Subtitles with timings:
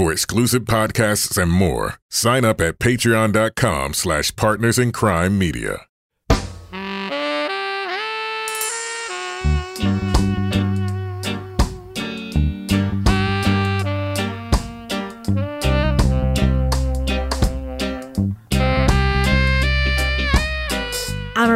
[0.00, 5.89] For exclusive podcasts and more, sign up at patreon.com slash partners in crime media.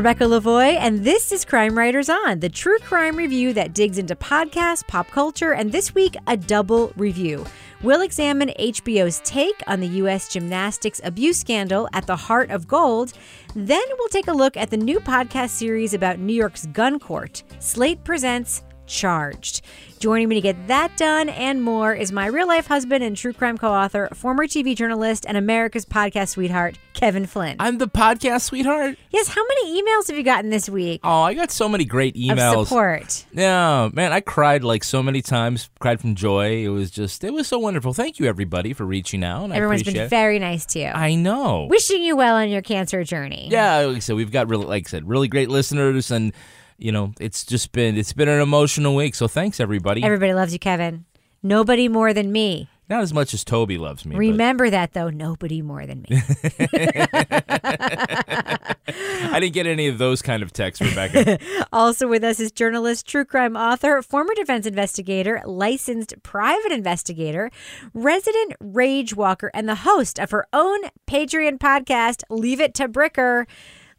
[0.05, 4.15] Rebecca Lavoie, and this is Crime Writers On, the true crime review that digs into
[4.15, 7.43] podcasts, pop culture, and this week, a double review.
[7.83, 10.31] We'll examine HBO's take on the U.S.
[10.31, 13.15] gymnastics abuse scandal at the heart of gold.
[13.57, 17.43] Then we'll take a look at the new podcast series about New York's gun court.
[17.59, 19.63] Slate presents Charged.
[19.99, 23.33] Joining me to get that done and more is my real life husband and true
[23.33, 27.57] crime co author, former TV journalist, and America's podcast sweetheart, Kevin Flynn.
[27.59, 28.99] I'm the podcast sweetheart.
[29.11, 31.01] yes, how many emails have you gotten this week?
[31.03, 32.63] Oh, I got so many great emails.
[32.63, 33.25] Of support.
[33.33, 35.71] Yeah, man, I cried like so many times.
[35.81, 36.65] Cried from joy.
[36.65, 37.95] It was just, it was so wonderful.
[37.95, 39.51] Thank you, everybody, for reaching out.
[39.53, 40.11] Everyone's been it.
[40.11, 40.87] very nice to you.
[40.89, 41.67] I know.
[41.71, 43.49] Wishing you well on your cancer journey.
[43.51, 46.35] yeah, like I said, we've got really, like I said, really great listeners, and
[46.79, 49.15] you know, it's just been, it's been an emotional week.
[49.15, 50.03] So thanks, everybody.
[50.03, 51.05] Everybody loves you, Kevin.
[51.43, 52.69] Nobody more than me.
[52.89, 54.13] Not as much as Toby loves me.
[54.15, 55.09] but- Remember that, though.
[55.09, 56.21] Nobody more than me.
[58.87, 61.39] I didn't get any of those kind of texts, Rebecca.
[61.73, 67.51] also with us is journalist, true crime author, former defense investigator, licensed private investigator,
[67.95, 73.47] resident rage walker, and the host of her own Patreon podcast, Leave It to Bricker,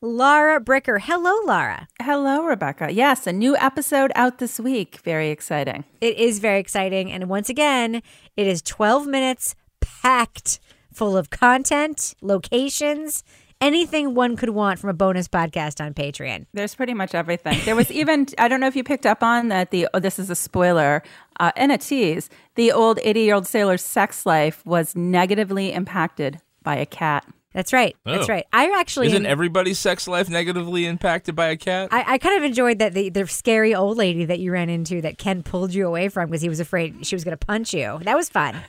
[0.06, 1.02] Laura Bricker.
[1.02, 1.88] Hello, Laura.
[2.00, 2.92] Hello, Rebecca.
[2.92, 5.00] Yes, a new episode out this week.
[5.04, 5.84] Very exciting.
[6.00, 7.12] It is very exciting.
[7.12, 8.04] And once again,
[8.38, 10.60] it is 12 minutes packed
[10.94, 13.24] full of content, locations,
[13.60, 16.46] anything one could want from a bonus podcast on Patreon.
[16.54, 17.60] There's pretty much everything.
[17.66, 20.20] There was even, I don't know if you picked up on that, the, oh, this
[20.20, 21.02] is a spoiler
[21.40, 22.30] uh, and a tease.
[22.54, 27.26] The old 80 year old sailor's sex life was negatively impacted by a cat.
[27.56, 27.96] That's right.
[28.04, 28.34] That's Oh.
[28.34, 28.46] right.
[28.52, 31.88] I actually Isn't everybody's sex life negatively impacted by a cat?
[31.90, 35.02] I, I kind of enjoyed that the, the scary old lady that you ran into
[35.02, 37.74] that Ken pulled you away from because he was afraid she was going to punch
[37.74, 37.98] you.
[38.04, 38.56] That was fun.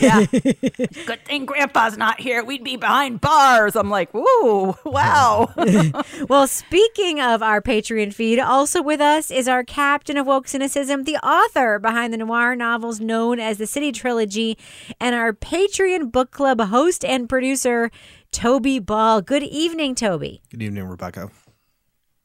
[0.00, 0.24] Yeah.
[0.26, 2.42] Good thing Grandpa's not here.
[2.44, 3.76] We'd be behind bars.
[3.76, 5.52] I'm like, ooh, wow.
[6.28, 11.04] Well, speaking of our Patreon feed, also with us is our captain of woke cynicism,
[11.04, 14.56] the author behind the noir novels known as the City Trilogy,
[15.00, 17.90] and our Patreon book club host and producer,
[18.30, 19.22] Toby Ball.
[19.22, 20.42] Good evening, Toby.
[20.50, 21.30] Good evening, Rebecca.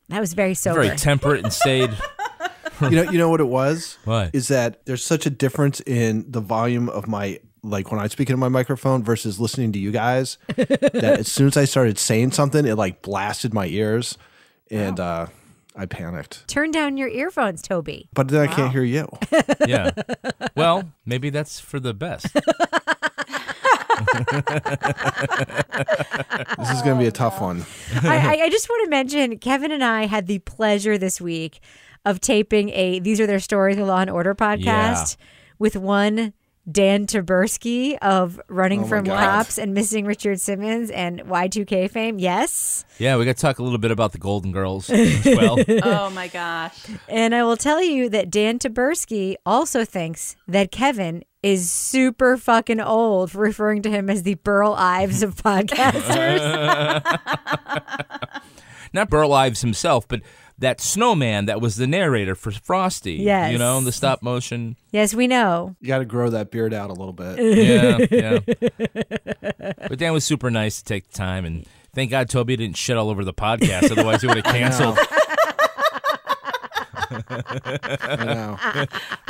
[0.09, 0.84] That was very sober.
[0.84, 1.90] Very temperate and staid.
[2.81, 3.98] You know, you know what it was?
[4.03, 4.32] What?
[4.34, 4.86] is that?
[4.86, 8.50] There's such a difference in the volume of my like when I speak into my
[8.50, 10.38] microphone versus listening to you guys.
[10.58, 14.18] that as soon as I started saying something, it like blasted my ears,
[14.70, 15.28] and uh,
[15.76, 16.48] I panicked.
[16.48, 18.09] Turn down your earphones, Toby.
[18.14, 19.08] But then I can't hear you.
[19.68, 19.92] yeah.
[20.56, 22.28] Well, maybe that's for the best.
[26.57, 27.66] This is going to be a tough one.
[28.03, 31.59] I, I, I just want to mention Kevin and I had the pleasure this week
[32.06, 35.17] of taping a These Are Their Stories, the Law and Order podcast
[35.59, 36.34] with one
[36.70, 39.20] Dan Taberski of Running Oh from God.
[39.20, 42.20] Cops and Missing Richard Simmons and Y2K fame.
[42.20, 42.85] Yes.
[42.99, 45.58] Yeah, we got to talk a little bit about the Golden Girls as well.
[45.84, 46.78] oh my gosh.
[47.09, 52.79] And I will tell you that Dan Taberski also thinks that Kevin is super fucking
[52.79, 56.40] old for referring to him as the Burl Ives of podcasters.
[58.93, 60.22] Not Burl Ives himself, but
[60.59, 63.13] that snowman that was the narrator for Frosty.
[63.16, 63.51] Yes.
[63.51, 64.78] You know, the stop motion.
[64.91, 65.75] yes, we know.
[65.81, 67.40] You got to grow that beard out a little bit.
[67.63, 68.40] Yeah, yeah.
[69.90, 72.95] But Dan was super nice to take the time, and thank God Toby didn't shit
[72.97, 73.91] all over the podcast.
[73.91, 74.99] Otherwise, he would have canceled.
[77.30, 78.26] I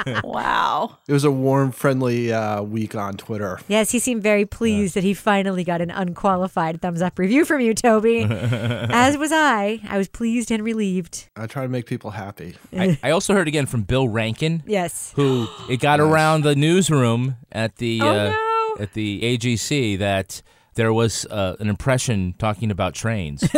[0.06, 0.22] know.
[0.24, 0.98] wow.
[1.08, 3.60] It was a warm, friendly uh, week on Twitter.
[3.68, 7.62] Yes, he seemed very pleased that he finally got an unqualified thumbs up review from
[7.62, 8.24] you, Toby.
[8.30, 9.80] As was I.
[9.88, 11.30] I was pleased and relieved.
[11.36, 12.56] I try to make people happy.
[12.78, 15.14] I, I also heard again from Bill Rankin, Yes.
[15.16, 18.76] who it got around the newsroom at the Oh, uh, no.
[18.84, 20.42] at the AJC that
[20.76, 23.44] there was uh, an impression talking about trains.
[23.44, 23.52] and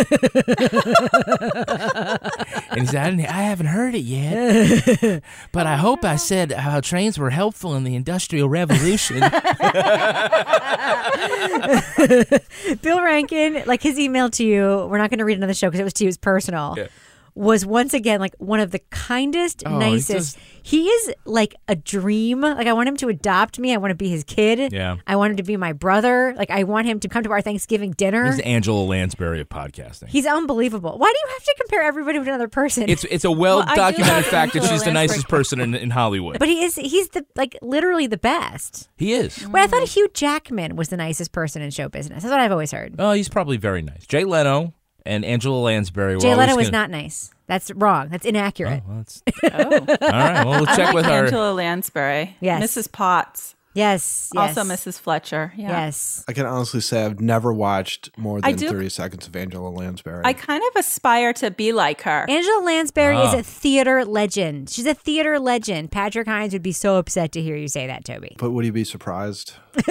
[2.79, 6.81] he said, I, didn't, I haven't heard it yet, but I hope I said how
[6.81, 9.19] trains were helpful in the Industrial Revolution.
[12.81, 15.53] Bill Rankin, like his email to you, we're not going to read it on the
[15.53, 16.75] show because it was to you, it's personal.
[16.77, 16.87] Yeah.
[17.37, 20.37] Was once again like one of the kindest, Oh, nicest.
[20.63, 22.39] He is like a dream.
[22.39, 23.73] Like I want him to adopt me.
[23.73, 24.71] I want to be his kid.
[24.71, 24.95] Yeah.
[25.05, 26.33] I want him to be my brother.
[26.37, 28.25] Like I want him to come to our Thanksgiving dinner.
[28.31, 30.07] He's Angela Lansbury of podcasting.
[30.07, 30.97] He's unbelievable.
[30.97, 32.87] Why do you have to compare everybody with another person?
[32.89, 36.39] It's it's a well Well, documented fact that she's the nicest person in, in Hollywood.
[36.39, 36.75] but he is.
[36.75, 38.87] He's the like literally the best.
[38.95, 39.45] he is.
[39.49, 42.23] Wait, I thought Hugh Jackman was the nicest person in show business.
[42.23, 42.95] That's what I've always heard.
[42.97, 44.05] Oh, he's probably very nice.
[44.07, 44.73] Jay Leno
[45.05, 46.15] and Angela Lansbury.
[46.15, 47.31] Were Jay Leno was gonna- not nice.
[47.47, 48.09] That's wrong.
[48.09, 48.81] That's inaccurate.
[48.85, 49.95] Oh, well, that's- Oh.
[50.01, 50.45] all right.
[50.45, 51.25] Well, we'll check with her.
[51.25, 52.35] Angela Lansbury.
[52.41, 52.63] Yes.
[52.75, 52.91] Mrs.
[52.91, 53.54] Potts.
[53.75, 54.57] Yes, yes.
[54.57, 54.99] Also Mrs.
[54.99, 55.53] Fletcher.
[55.55, 55.67] Yeah.
[55.85, 56.23] Yes.
[56.27, 60.21] I can honestly say I've never watched more than do- 30 seconds of Angela Lansbury.
[60.25, 62.25] I kind of aspire to be like her.
[62.29, 63.39] Angela Lansbury is Ah.
[63.39, 64.69] a theater legend.
[64.69, 65.91] She's a theater legend.
[65.91, 68.35] Patrick Hinds would be so upset to hear you say that, Toby.
[68.39, 69.53] but would he be surprised?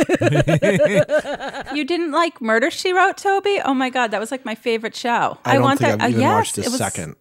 [1.74, 3.60] You didn't like Murder She Wrote, Toby?
[3.64, 5.38] Oh my God, that was like my favorite show.
[5.44, 6.00] I, don't want think that.
[6.00, 7.16] I've uh, even yes, watched a it was- second.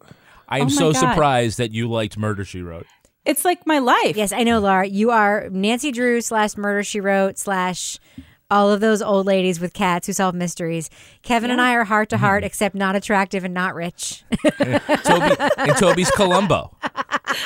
[0.48, 1.00] I am Oh so God.
[1.00, 2.86] surprised that you liked Murder She Wrote.
[3.24, 4.16] It's like my life.
[4.16, 4.86] Yes, I know, Laura.
[4.86, 7.98] You are Nancy Drew slash Murder She Wrote slash
[8.50, 10.90] all of those old ladies with cats who solve mysteries.
[11.22, 14.24] Kevin and I are Hart to Hart, except not attractive and not rich.
[15.04, 16.76] Toby and Toby's Columbo.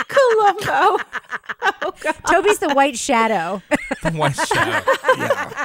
[0.08, 0.98] Columbo.
[2.30, 3.62] Toby's the white shadow.
[4.12, 4.90] White Shadow.
[5.16, 5.64] Yeah.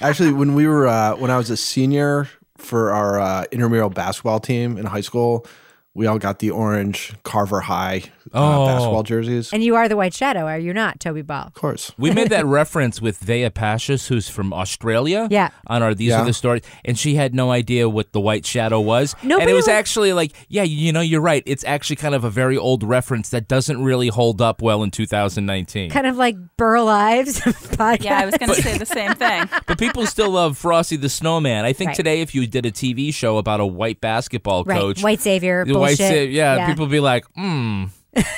[0.00, 4.40] Actually, when we were uh, when I was a senior for our uh, intramural basketball
[4.40, 5.46] team in high school,
[5.94, 8.66] we all got the orange Carver High uh, Oh.
[8.66, 9.52] basketball jerseys.
[9.52, 11.48] and you are the white shadow, are you not, Toby Ball?
[11.48, 11.92] of course.
[11.98, 15.28] We made that reference with Vea Pashas, who's from Australia.
[15.30, 15.50] Yeah.
[15.66, 16.22] On our These Yeah.
[16.22, 16.62] Are the Stories.
[16.84, 19.14] And she had no idea what the White Shadow was.
[19.22, 21.42] and it was wa- actually like, yeah, you know, you're right.
[21.44, 24.90] It's actually kind of a very old reference that doesn't really hold up well in
[24.90, 25.90] 2019.
[25.90, 28.04] Kind of like Burl Ives podcast.
[28.04, 29.44] Yeah, I was going to say the same thing.
[29.66, 31.66] but people still love Frosty the Snowman.
[31.66, 31.96] I think Right.
[31.96, 34.78] today, if you did a TV show about a white basketball right.
[34.80, 35.64] coach, White savior.
[35.82, 36.00] The bullshit.
[36.00, 37.84] white sa- yeah, people be like, hmm,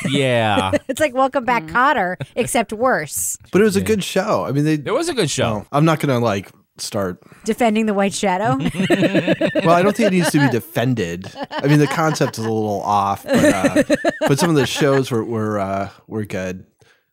[0.08, 0.72] yeah.
[0.88, 3.36] It's like Welcome Back, Kotter, except worse.
[3.52, 4.44] But it was a good show.
[4.44, 4.74] I mean, they.
[4.74, 5.52] it was a good show.
[5.52, 7.22] well, I'm not gonna like start.
[7.44, 8.56] Defending the white shadow.
[9.64, 11.30] Well, I don't think it needs to be defended.
[11.50, 13.82] I mean, the concept is a little off, but uh,
[14.28, 16.66] but some of the shows were were uh, were good.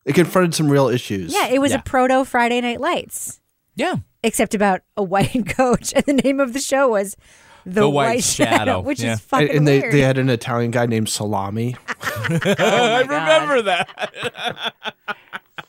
[0.06, 1.32] It confronted some real issues.
[1.34, 1.78] yeah, it was Yeah.
[1.80, 3.40] a proto Friday Night Lights.
[3.76, 3.96] Yeah.
[4.24, 7.16] except about a white coach, and the name of the show was
[7.66, 9.14] The, The White Shadow, which yeah.
[9.14, 9.94] is fucking and, and they, weird.
[9.94, 11.76] they had an Italian guy named Salami.
[12.04, 14.74] Oh I remember that.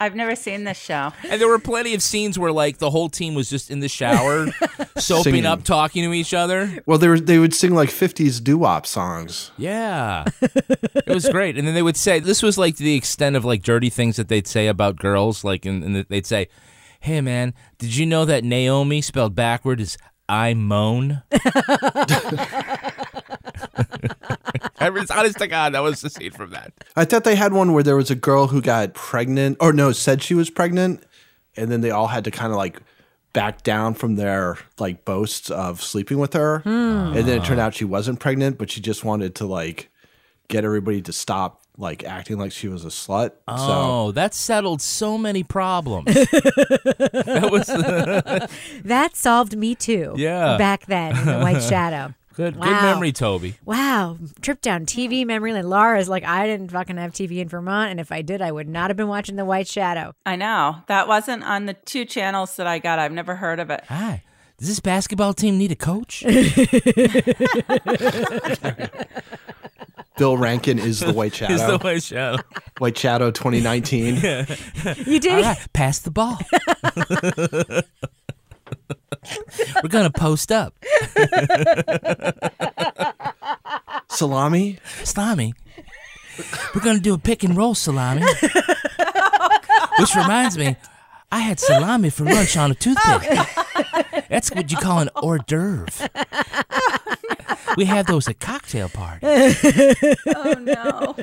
[0.01, 1.13] I've never seen this show.
[1.29, 3.89] And there were plenty of scenes where like the whole team was just in the
[3.89, 4.49] shower,
[4.97, 5.47] soaping Singing.
[5.47, 6.83] up, talking to each other.
[6.87, 9.51] Well, they were they would sing like '50s doo wop songs.
[9.57, 11.57] Yeah, it was great.
[11.57, 14.29] And then they would say this was like the extent of like dirty things that
[14.29, 15.45] they'd say about girls.
[15.45, 16.49] Like, and, and they'd say,
[17.01, 19.97] "Hey, man, did you know that Naomi spelled backward is
[20.33, 21.23] I moan?"
[24.81, 26.73] I was honest to God, that was the scene from that.
[26.97, 29.93] I thought they had one where there was a girl who got pregnant, or no,
[29.93, 31.05] said she was pregnant,
[31.57, 32.81] and then they all had to kind of like
[33.33, 36.71] back down from their like boasts of sleeping with her, hmm.
[37.15, 39.91] and then it turned out she wasn't pregnant, but she just wanted to like
[40.49, 43.31] get everybody to stop like acting like she was a slut.
[43.49, 46.07] So Oh, that settled so many problems.
[46.15, 47.67] that was
[48.85, 50.15] that solved me too.
[50.17, 50.57] Yeah.
[50.59, 52.15] back then in the White Shadow.
[52.35, 52.55] good.
[52.55, 53.57] Good memory, Toby.
[53.65, 55.69] Wow, trip down TV memory lane.
[55.69, 58.69] Laura's like, I didn't fucking have TV in Vermont, and if I did, I would
[58.69, 60.15] not have been watching The White Shadow.
[60.25, 60.77] I know.
[60.89, 62.99] That wasn't on the two channels that I got.
[62.99, 63.85] I've never heard of it.
[63.89, 64.23] Hi.
[64.59, 66.23] Does this basketball team need a coach?
[70.17, 71.55] Bill Rankin is the White Shadow.
[71.55, 72.43] Is the White Shadow.
[72.79, 74.17] White Shadow 2019.
[75.07, 75.33] You did.
[75.33, 76.39] All right, pass the ball.
[79.83, 80.75] We're gonna post up,
[84.09, 84.79] Salami.
[85.05, 85.55] salami.
[86.75, 88.23] We're gonna do a pick and roll salami.
[89.99, 90.77] Which reminds me,
[91.31, 93.23] I had salami for lunch on a toothpick.
[93.31, 94.23] Oh.
[94.29, 95.87] That's what you call an hors d'oeuvre.
[97.77, 99.57] We have those at cocktail parties.
[100.35, 101.17] Oh no.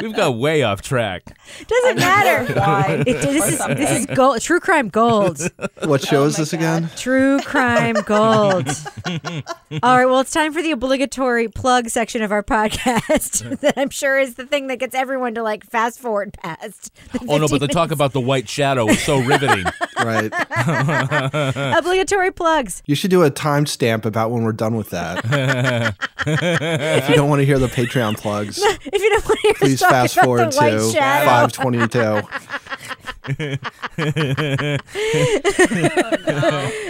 [0.00, 1.36] We've got way off track.
[1.66, 2.52] Doesn't matter.
[2.60, 3.02] Why?
[3.06, 4.40] It- this is this is gold.
[4.40, 5.40] True crime gold.
[5.58, 6.90] What oh show is this again?
[6.96, 8.68] True crime gold.
[9.82, 10.06] All right.
[10.06, 14.34] Well, it's time for the obligatory plug section of our podcast that I'm sure is
[14.34, 16.90] the thing that gets everyone to like fast forward past.
[17.28, 19.64] Oh no, 15 but the talk about the white shadow was so riveting.
[19.98, 20.30] Right.
[21.78, 22.82] obligatory plugs.
[22.86, 25.24] You should do a timestamp about when we're done with that.
[26.26, 29.50] If you don't want to hear the Patreon plugs, If you don't want to hear
[29.52, 32.22] us please talk fast about forward the white to shadow, 522.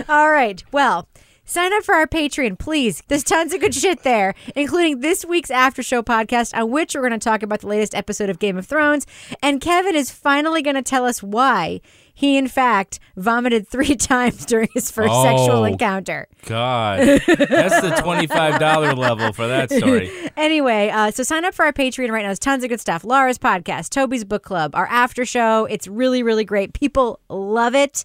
[0.08, 0.62] All right.
[0.72, 1.08] Well,
[1.44, 3.02] sign up for our Patreon, please.
[3.08, 7.02] There's tons of good shit there, including this week's after show podcast, on which we're
[7.02, 9.06] going to talk about the latest episode of Game of Thrones.
[9.42, 11.80] And Kevin is finally going to tell us why
[12.14, 15.64] he, in fact, vomited three times during his first sexual Oh.
[15.64, 16.28] encounter.
[16.46, 20.10] God, that's the twenty-five dollar level for that story.
[20.36, 22.28] Anyway, uh, so sign up for our Patreon right now.
[22.28, 23.04] There's tons of good stuff.
[23.04, 25.64] Laura's podcast, Toby's book club, our after show.
[25.66, 26.72] It's really, really great.
[26.72, 28.04] People love it.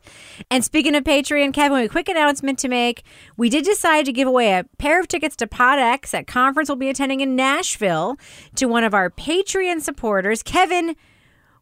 [0.50, 3.04] And speaking of Patreon, Kevin, we have a quick announcement to make.
[3.38, 6.76] We did decide to give away a pair of tickets to PodX at conference we'll
[6.78, 8.18] be attending in Nashville
[8.56, 10.96] to one of our Patreon supporters, Kevin.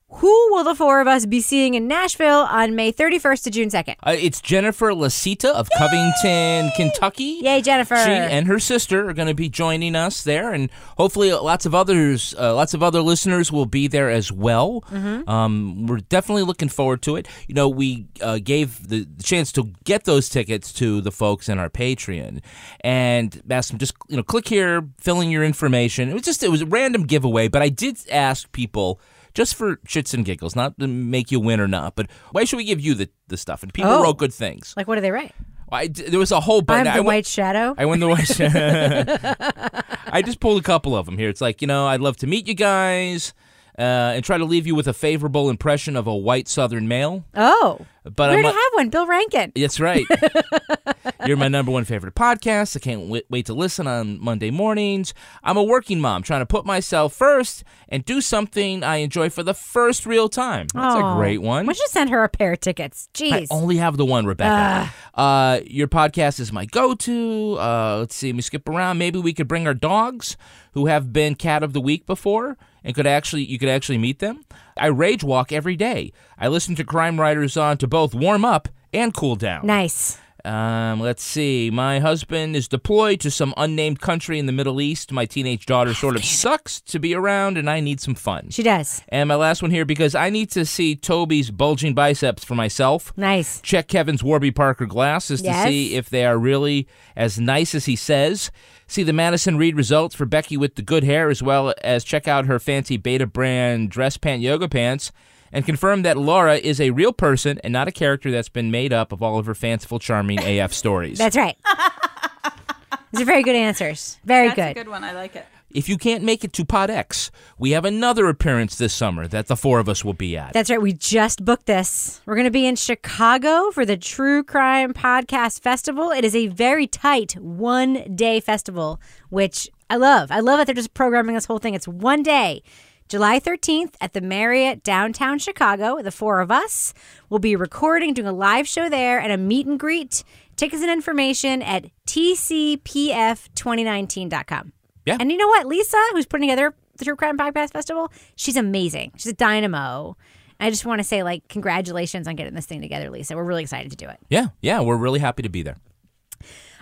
[0.10, 3.68] Who will the four of us be seeing in Nashville on May 31st to June
[3.68, 3.96] 2nd?
[4.02, 7.40] Uh, it's Jennifer Lasita of Covington, Kentucky.
[7.42, 7.98] Yay, Jennifer.
[7.98, 11.76] She and her sister are going to be joining us there, and hopefully, lots of
[11.76, 14.82] others, uh, lots of other listeners will be there as well.
[14.92, 15.30] Mm-hmm.
[15.30, 17.28] Um, we're definitely looking forward to it.
[17.50, 21.60] You know, we uh, gave the chance to get those tickets to the folks in
[21.60, 22.42] our Patreon,
[22.80, 26.08] and asked them just you know click here, fill in your information.
[26.08, 29.02] It was just it was a random giveaway, but I did ask people.
[29.38, 32.58] Just for shits and giggles, not to make you win or not, but why should
[32.58, 33.62] we give you the, the stuff?
[33.62, 34.02] And people Oh.
[34.02, 34.74] wrote good things.
[34.76, 35.32] Like, what do they write?
[35.72, 36.80] I, there was a whole bunch.
[36.80, 37.76] I'm the I went- White Shadow.
[37.78, 38.26] I went the white.
[38.40, 39.18] Shadow.
[40.08, 41.30] I just pulled a couple of them here.
[41.30, 43.34] It's like you know, I'd love to meet you guys
[43.78, 43.82] uh,
[44.16, 47.26] and try to leave you with a favorable impression of a white Southern male.
[47.36, 48.90] oh, But we I'm already have one.
[48.90, 49.52] Bill Rankin.
[49.56, 50.06] That's right.
[51.26, 52.76] You're my number one favorite podcast.
[52.76, 55.14] I can't wait, wait to listen on Monday mornings.
[55.44, 59.44] I'm a working mom trying to put myself first and do something I enjoy for
[59.44, 60.68] the first real time.
[60.74, 61.66] That's a great one.
[61.66, 63.10] We should send her a pair of tickets.
[63.14, 63.34] Jeez.
[63.34, 64.92] I only have the one, Rebecca.
[65.14, 67.58] Uh, your podcast is my go-to.
[67.60, 68.98] Uh, let's see, let me skip around.
[68.98, 70.38] Maybe we could bring our dogs,
[70.74, 72.58] who have been cat of the week before,
[72.88, 74.46] and could actually you could actually meet them.
[74.78, 76.14] I rage walk every day.
[76.40, 79.68] I listen to Crime Writers on to both warm up and cool down.
[79.68, 80.18] nice.
[80.48, 81.70] Um, let's see.
[81.70, 85.12] My husband is deployed to some unnamed country in the Middle East.
[85.12, 88.50] My teenage daughter sort of sucks to be around, and I need some fun.
[88.52, 89.02] She does.
[89.10, 93.12] And my last one here because I need to see Toby's bulging biceps for myself
[93.18, 93.60] Nice.
[93.62, 95.66] check Kevin's Warby Parker glasses Yes.
[95.66, 98.50] to see if they are really as nice as he says.
[98.88, 102.26] See the Madison Reed results for Becky with the good hair, as well as check
[102.26, 105.12] out her fancy Betabrand dress pant yoga pants,
[105.52, 108.94] and confirm that Laura is a real person and not a character that's been made
[108.94, 111.18] up of all of her fanciful, charming AF stories.
[111.18, 111.58] That's right.
[113.12, 114.20] These are very good answers.
[114.26, 114.58] Very good.
[114.58, 114.82] That's good.
[114.82, 115.04] a good one.
[115.04, 115.46] I like it.
[115.72, 119.48] if you can't make it to Pod X, we have another appearance this summer that
[119.48, 120.54] the four of us will be at.
[120.54, 120.82] That's right.
[120.82, 122.22] We just booked this.
[122.26, 126.12] We're going to be in Chicago for the True Crime Podcast Festival.
[126.12, 129.00] It is a very tight one day festival,
[129.30, 130.30] which I love.
[130.30, 131.74] I love that they're just programming this whole thing.
[131.74, 132.62] It's one day.
[133.08, 136.02] July 13th at the Marriott downtown Chicago.
[136.02, 136.94] The four of us
[137.30, 140.24] will be recording, doing a live show there, and a meet and greet.
[140.58, 144.74] Tickets and information at tcpf2019.com.
[145.06, 145.18] Yeah.
[145.20, 145.68] And you know what?
[145.68, 149.14] Lisa, who's putting together the True Crime Podcast Festival, she's amazing.
[149.16, 150.18] She's a dynamo.
[150.60, 153.36] I just want to say, like, congratulations on getting this thing together, Lisa.
[153.36, 154.18] We're really excited to do it.
[154.30, 155.78] yeah, yeah, we're really happy to be there.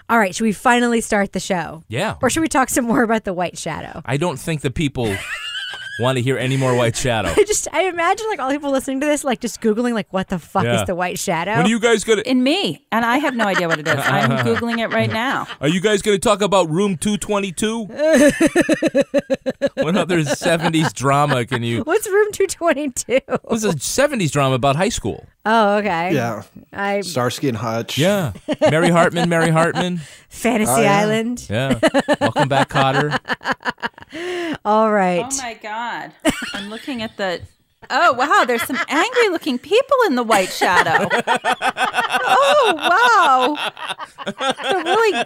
[0.08, 1.84] All right, should we finally start the show?
[1.88, 2.16] Yeah.
[2.22, 4.02] Or should we talk some more about the White Shadow?
[4.06, 5.08] I don't think the people
[6.00, 7.30] want to hear any more White Shadow.
[7.30, 10.28] I just, I imagine, like, all people listening to this, like, just Googling, like, what
[10.30, 10.82] the fuck Yeah.
[10.82, 11.52] is the White Shadow?
[11.58, 12.22] When are you guys gonna?
[12.24, 13.96] In me, and I have no idea what it is.
[13.98, 15.48] I'm googling it right now.
[15.62, 17.86] Are you guys going to talk about Room 222?
[19.76, 21.82] what other 70s drama can you.
[21.84, 23.14] What's room 222?
[23.14, 25.26] It was a 70s drama about high school.
[25.46, 26.14] Oh, okay.
[26.14, 26.42] Yeah.
[26.74, 27.98] I Starsky and Hutch.
[28.00, 28.34] Yeah.
[28.62, 30.02] Mary Hartman, Mary Hartman.
[30.30, 30.98] Fantasy Oh, yeah.
[31.00, 31.46] Island.
[31.50, 31.80] Yeah.
[32.20, 33.18] Welcome back, Kotter.
[34.66, 35.24] All right.
[35.24, 35.54] Oh my
[35.86, 36.12] god!
[36.54, 37.42] I'm looking at the.
[37.90, 38.46] Oh wow!
[38.48, 41.08] There's some angry looking people in the white shadow.
[42.28, 43.72] Oh wow!
[44.64, 45.26] They're really,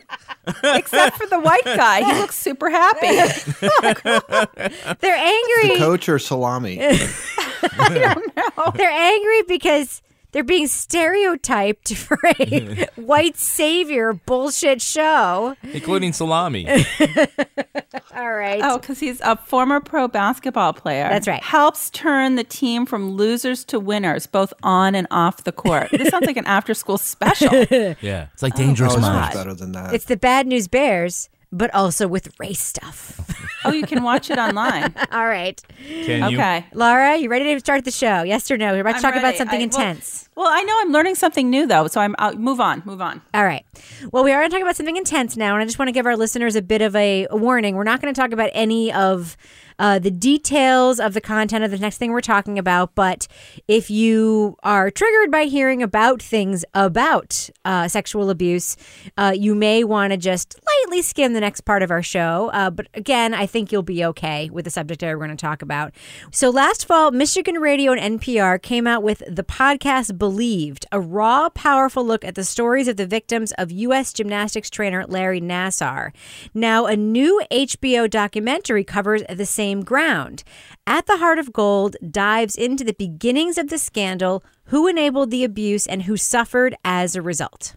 [0.77, 3.07] except for the white guy, he looks super happy.
[4.99, 5.69] They're angry.
[5.69, 6.81] The coach or salami?
[6.83, 8.71] I don't know.
[8.75, 10.01] They're angry because
[10.31, 15.55] they're being stereotyped for a white savior bullshit show.
[15.63, 16.67] including salami.
[18.15, 18.61] All right.
[18.63, 21.07] Oh, because he's a former pro basketball player.
[21.09, 21.41] That's right.
[21.41, 25.89] Helps turn the team from losers to winners, both on and off the court.
[25.91, 27.53] This sounds like an after school special.
[28.01, 29.35] yeah, it's like Dangerous Oh, much Minds.
[29.35, 29.93] better than that.
[29.93, 33.19] It's the Bad News Bears, but also with race stuff.
[33.65, 34.93] oh, you can watch it online.
[35.11, 35.61] All right.
[36.05, 36.37] Can you?
[36.37, 36.65] Okay.
[36.73, 38.23] Laura, you ready to start the show?
[38.23, 38.73] Yes or no?
[38.73, 40.29] We're about to I'm talk about something I- well- intense.
[40.35, 43.21] Well, I know I'm learning something new though, so I'm I'll move on, move on.
[43.33, 43.65] All right.
[44.13, 45.91] Well, we are going to talk about something intense now, and I just want to
[45.91, 47.75] give our listeners a bit of a, a warning.
[47.75, 49.35] We're not going to talk about any of
[49.79, 53.27] uh, the details of the content of the next thing we're talking about, but
[53.67, 58.77] if you are triggered by hearing about things about uh, sexual abuse,
[59.17, 62.51] uh, you may want to just lightly skim the next part of our show.
[62.53, 65.41] Uh, but again, I think you'll be okay with the subject area we're going to
[65.41, 65.93] talk about.
[66.31, 71.49] So last fall, Michigan Radio and NPR came out with the podcast Believed, a raw,
[71.49, 74.11] powerful look at the stories of the victims of U.S.
[74.11, 76.11] gymnastics trainer Larry Nassar.
[76.53, 80.43] Now, a new HBO documentary covers the same ground.
[80.85, 85.43] At the Heart of Gold dives into the beginnings of the scandal, who enabled the
[85.43, 87.75] abuse, and who suffered as a result.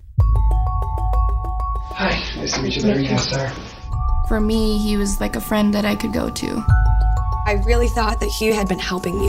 [1.95, 3.53] Hi, nice to meet you, Larry Nassar.
[4.29, 6.65] For me, he was like a friend that I could go to.
[7.47, 9.29] I really thought that Hugh had been helping me.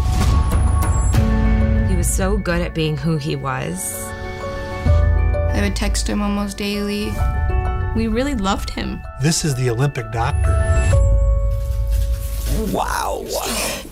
[1.89, 3.93] He was so good at being who he was.
[5.53, 7.11] I would text him almost daily.
[7.95, 9.01] We really loved him.
[9.21, 10.72] This is the Olympic doctor.
[12.53, 13.23] Wow.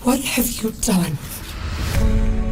[0.03, 1.17] What have you done?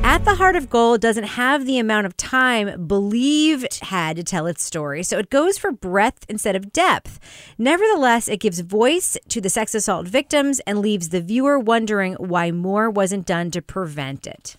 [0.04, 4.48] At the Heart of Gold doesn't have the amount of time Believed had to tell
[4.48, 7.20] its story, so it goes for breadth instead of depth.
[7.60, 12.50] Nevertheless, it gives voice to the sex assault victims and leaves the viewer wondering why
[12.50, 14.58] more wasn't done to prevent it.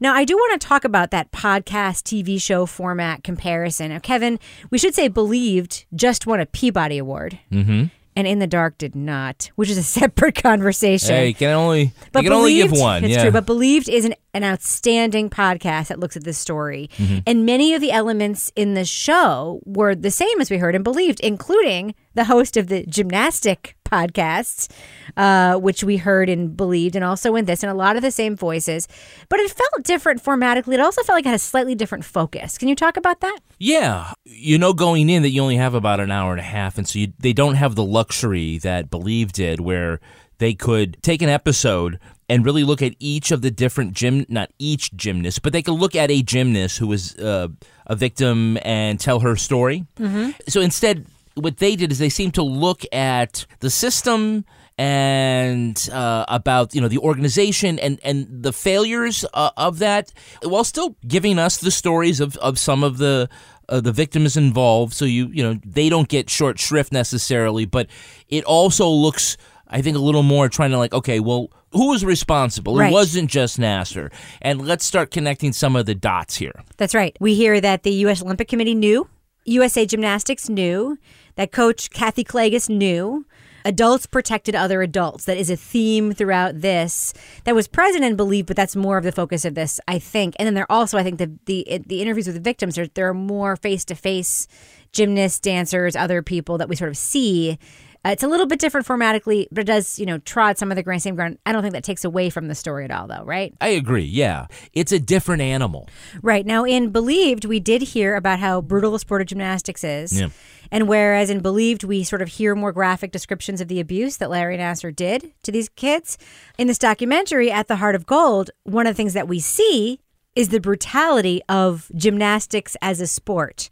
[0.00, 3.90] Now, I do want to talk about that podcast TV show format comparison.
[3.90, 4.38] Now, Kevin,
[4.70, 7.38] we should say Believed just won a Peabody Award.
[7.52, 7.84] Mm-hmm.
[8.18, 11.10] And In the Dark did not, which is a separate conversation.
[11.10, 13.04] Hey, you can only But you can only give Believed- one.
[13.04, 13.22] It's yeah.
[13.22, 16.90] true, but Believed is an, an outstanding podcast that looks at this story.
[16.98, 17.22] Mhm.
[17.26, 20.84] And many of the elements in the show were the same as we heard and
[20.84, 24.68] Believed, including the host of the gymnastic podcasts,
[25.16, 28.10] uh, which we heard and Believed, and also in this, and a lot of the
[28.10, 28.86] same voices.
[29.28, 30.74] But it felt different formatically.
[30.74, 32.58] It also felt like it had a slightly different focus.
[32.58, 33.38] Can you talk about that?
[33.58, 36.76] Yeah, you know going in that you only have about an hour and a half,
[36.76, 40.00] and so you, they don't have the luxury that Believe did, where
[40.38, 44.50] they could take an episode and really look at each of the different gym, not
[44.58, 47.48] each gymnast, but they could look at a gymnast who was uh,
[47.86, 49.84] a victim and tell her story.
[49.98, 50.30] Mm-hmm.
[50.48, 54.44] So instead, what they did is they seemed to look at the system
[54.76, 60.12] and uh, about you know the organization and and the failures uh, of that,
[60.42, 63.28] while still giving us the stories of of some of the.
[63.70, 67.86] Uh, the victims involved, so you you know they don't get short shrift necessarily, but
[68.30, 69.36] it also looks,
[69.68, 72.76] I think, a little more trying to like, okay, well, who was responsible?
[72.76, 72.90] Right.
[72.90, 76.62] It wasn't just Nassar, and let's start connecting some of the dots here.
[76.76, 77.16] That's right.
[77.20, 78.22] We hear that the U.S.
[78.22, 79.08] Olympic Committee knew,
[79.44, 80.98] USA Gymnastics knew,
[81.36, 83.24] that coach Kathy Klages knew.
[83.64, 85.26] Adults protected other adults.
[85.26, 87.12] That is a theme throughout this
[87.44, 90.34] that was present and believed, but that's more of the focus of this, I think.
[90.38, 93.08] And then there also, I think, the the, the interviews with the victims, there, there
[93.08, 94.46] are more face to face
[94.92, 97.58] gymnasts, dancers, other people that we sort of see.
[98.08, 100.76] Uh, it's a little bit different formatically, but it does, you know, trod some of
[100.76, 101.38] the grand same ground.
[101.44, 103.54] I don't think that takes away from the story at all, though, right?
[103.60, 104.04] I agree.
[104.04, 105.88] Yeah, it's a different animal.
[106.22, 106.46] Right.
[106.46, 110.18] Now, in Believed, we did hear about how brutal the sport of gymnastics is.
[110.18, 110.28] Yeah.
[110.70, 114.30] And whereas in Believed, we sort of hear more graphic descriptions of the abuse that
[114.30, 116.16] Larry Nassar did to these kids,
[116.56, 120.00] in this documentary, At the Heart of Gold, one of the things that we see
[120.34, 123.68] is the brutality of gymnastics as a sport.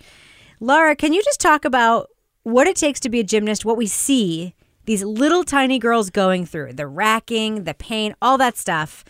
[0.61, 2.09] Laura, can you just talk about
[2.47, 4.55] what it takes to be a gymnast, what we see
[4.85, 9.05] these little tiny girls going through, the racking, the pain, all that stuff?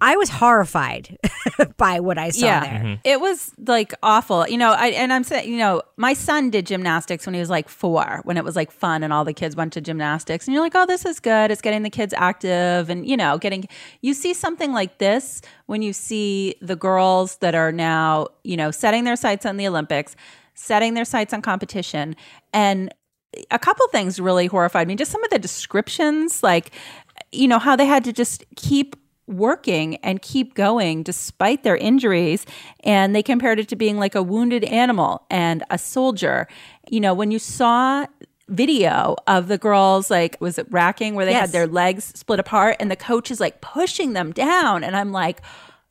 [0.00, 1.18] I was horrified
[1.76, 2.80] by what I saw yeah, there.
[2.80, 3.00] Mm-hmm.
[3.04, 4.48] it was like awful.
[4.48, 7.50] You know, I and I'm saying, you know, my son did gymnastics when he was
[7.50, 10.54] like four, when it was like fun and all the kids went to gymnastics, and
[10.54, 11.50] you're like, oh, this is good.
[11.50, 13.68] It's getting the kids active, and you know, getting.
[14.00, 18.70] You see something like this when you see the girls that are now, you know,
[18.70, 20.16] setting their sights on the Olympics,
[20.58, 22.16] setting their sights on competition,
[22.52, 22.92] and
[23.50, 24.96] a couple things really horrified me.
[24.96, 26.72] Just some of the descriptions, like,
[27.30, 32.46] you know, how they had to just keep working and keep going despite their injuries.
[32.82, 36.48] And they compared it to being like a wounded animal and a soldier.
[36.90, 38.06] You know, when you saw
[38.48, 41.40] video of the girls like was it racking where they Yes.
[41.42, 45.12] had their legs split apart and the coach is like pushing them down and I'm
[45.12, 45.42] like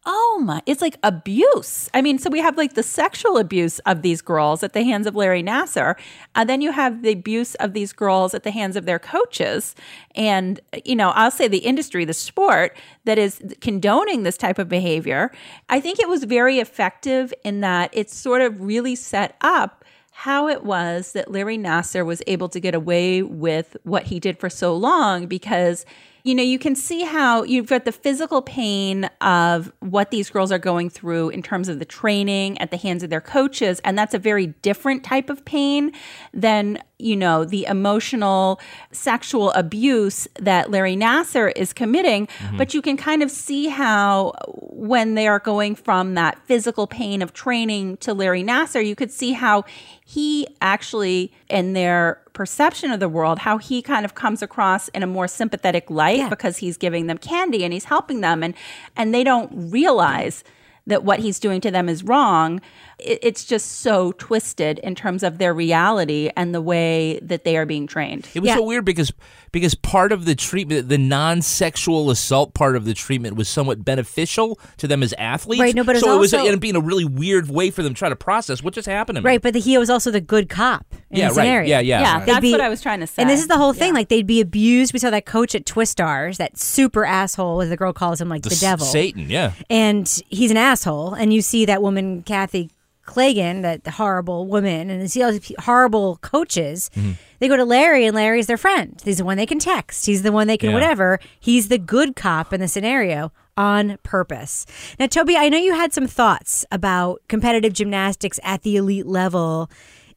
[0.09, 1.89] Oh my, it's like abuse.
[1.93, 5.05] I mean, so we have like the sexual abuse of these girls at the hands
[5.05, 5.95] of Larry Nassar.
[6.33, 9.75] And then you have the abuse of these girls at the hands of their coaches.
[10.15, 14.69] And, you know, I'll say the industry, the sport that is condoning this type of
[14.69, 15.29] behavior.
[15.67, 20.47] I think it was very effective in that it sort of really set up how
[20.47, 24.49] it was that Larry Nassar was able to get away with what he did for
[24.49, 25.85] so long because
[26.27, 30.51] you know, you can see how you've got the physical pain of what these girls
[30.51, 33.79] are going through in terms of the training at the hands of their coaches.
[33.85, 35.93] And that's a very different type of pain
[36.33, 38.59] than, you know, the emotional
[38.91, 42.27] sexual abuse that Larry Nassar is committing.
[42.27, 42.57] Mhm.
[42.57, 47.21] But you can kind of see how when they are going from that physical pain
[47.21, 49.63] of training to Larry Nassar, you could see how
[50.05, 55.01] he actually, in their perception of the world, how he kind of comes across in
[55.01, 58.53] a more sympathetic light because he's giving them candy and he's helping them, and
[58.95, 60.43] and they don't realize
[60.85, 62.61] that what he's doing to them is wrong.
[62.99, 67.55] It, it's just so twisted in terms of their reality and the way that they
[67.57, 68.27] are being trained.
[68.33, 69.11] It was so weird because
[69.51, 74.59] because part of the treatment, the non-sexual assault part of the treatment, was somewhat beneficial
[74.77, 75.61] to them as athletes.
[75.61, 77.69] Right, no, but it's so it was also- ended up being a really weird way
[77.71, 79.25] for them to try to process what just happened to me.
[79.25, 81.33] Right, but the, he was also the good cop in Yeah, right.
[81.35, 81.69] scenario.
[81.69, 82.01] Yeah, yeah.
[82.01, 83.21] Yeah, They'd that's what I was trying to say.
[83.21, 83.93] And this is the whole thing.
[83.93, 84.91] Like they'd be abused.
[84.93, 88.41] We saw that coach at Twistars, that super asshole, as the girl calls him, like
[88.43, 88.85] the, s- devil.
[88.85, 89.53] Satan, yeah.
[89.69, 91.13] and he's an asshole.
[91.13, 92.69] And you see that woman, Kathy
[93.07, 96.91] Clagan, that horrible woman, and you see all these horrible coaches.
[96.95, 97.13] Mm-hmm.
[97.39, 99.01] They go to Larry, and Larry's their friend.
[99.03, 100.05] He's the one they can text.
[100.05, 100.75] He's the one they can Yeah.
[100.75, 101.19] whatever.
[101.39, 104.65] He's the good cop in the scenario on purpose.
[104.99, 109.69] Now, Toby, I know you had some thoughts about competitive gymnastics at the elite level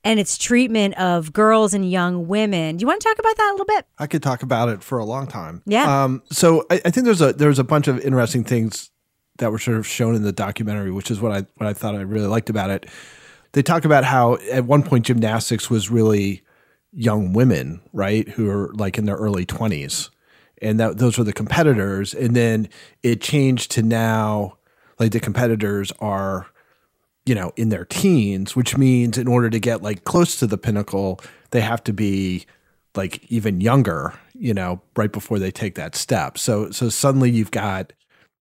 [0.05, 2.77] and its treatment of girls and young women.
[2.77, 3.87] Do you want to talk about that a little bit?
[3.99, 5.63] I could talk about it for a long time.
[5.67, 6.05] Yeah.
[6.05, 8.91] Um, so I, I think there's a there's a bunch of interesting things
[9.41, 11.95] that were sort of shown in the documentary, which is what I what I thought
[11.95, 12.87] I really liked about it.
[13.53, 16.43] They talk about how at one point gymnastics was really
[16.93, 20.11] young women, right, who are like in their early twenties,
[20.63, 22.69] and that those were the competitors, and then
[23.03, 24.57] it changed to now
[24.99, 26.47] like the competitors are
[27.27, 30.59] you know, in their teens, which means in order to get like close to the
[30.59, 32.47] pinnacle, they have to be
[32.95, 36.39] like even younger, you know, right before they take that step.
[36.39, 37.93] So so suddenly you've got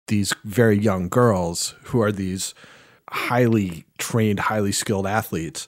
[0.09, 2.55] these very young girls who are these
[3.11, 5.67] highly trained, highly skilled athletes.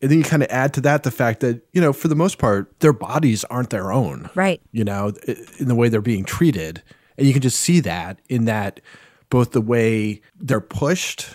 [0.00, 2.14] And then you kind of add to that the fact that, you know, for the
[2.14, 4.30] most part, their bodies aren't their own.
[4.34, 4.60] Right.
[4.70, 5.12] You know,
[5.58, 6.82] in the way they're being treated.
[7.16, 8.80] And you can just see that in that
[9.28, 11.28] both the way they're pushed,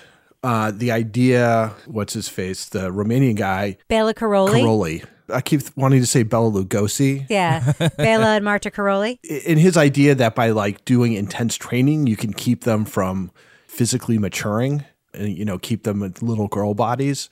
[0.43, 4.61] uh, the idea, what's his face, the Romanian guy, Bela Karolyi.
[4.61, 5.05] Karolyi.
[5.29, 7.25] I keep wanting to say Bela Lugosi.
[7.29, 7.73] Yeah.
[7.97, 9.23] Bela and Marta Karolyi.
[9.23, 13.31] In his idea that by like doing intense training, you can keep them from
[13.67, 14.83] physically maturing
[15.13, 17.29] and, you know, keep them with little girl bodies.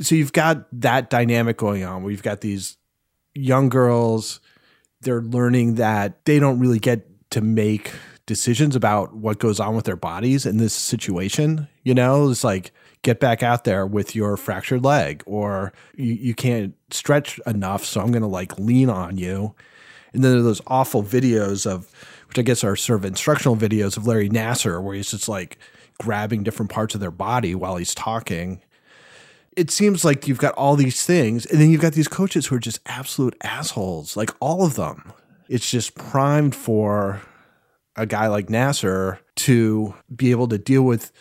[0.00, 2.76] So you've got that dynamic going on where you've got these
[3.34, 4.40] young girls,
[5.00, 7.92] they're learning that they don't really get to make
[8.26, 11.68] decisions about what goes on with their bodies in this situation.
[11.82, 12.72] You know, it's like
[13.02, 18.00] get back out there with your fractured leg, or you, you can't stretch enough, so
[18.00, 19.54] I'm going to like lean on you.
[20.12, 21.90] And then there are those awful videos of,
[22.28, 25.58] which I guess are sort of instructional videos of Larry Nassar, where he's just like
[26.00, 28.62] grabbing different parts of their body while he's talking.
[29.56, 32.56] It seems like you've got all these things, and then you've got these coaches who
[32.56, 35.12] are just absolute assholes, like all of them.
[35.48, 37.20] It's just primed for
[37.96, 41.12] a guy like Nassar to be able to deal with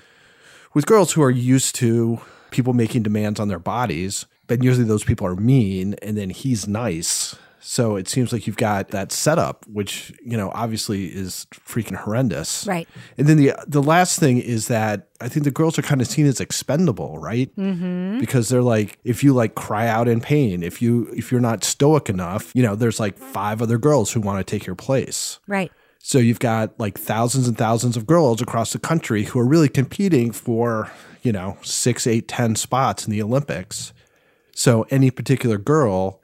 [0.73, 2.19] with girls who are used to
[2.51, 6.67] people making demands on their bodies, but usually those people are mean and then he's
[6.67, 7.35] nice.
[7.63, 12.65] So it seems like you've got that setup, which, you know, obviously is freaking horrendous.
[12.65, 12.87] Right.
[13.19, 16.07] And then the the last thing is that I think the girls are kind of
[16.07, 17.55] seen as expendable, right?
[17.55, 18.19] Mm-hmm.
[18.19, 21.63] Because they're like, if you like cry out in pain, if you if you're not
[21.63, 25.39] stoic enough, you know, there's like five other girls who want to take your place.
[25.47, 25.71] Right.
[26.03, 29.69] So you've got like thousands and thousands of girls across the country who are really
[29.69, 33.93] competing for, you know, six, eight, ten spots in the Olympics.
[34.53, 36.19] So any particular girl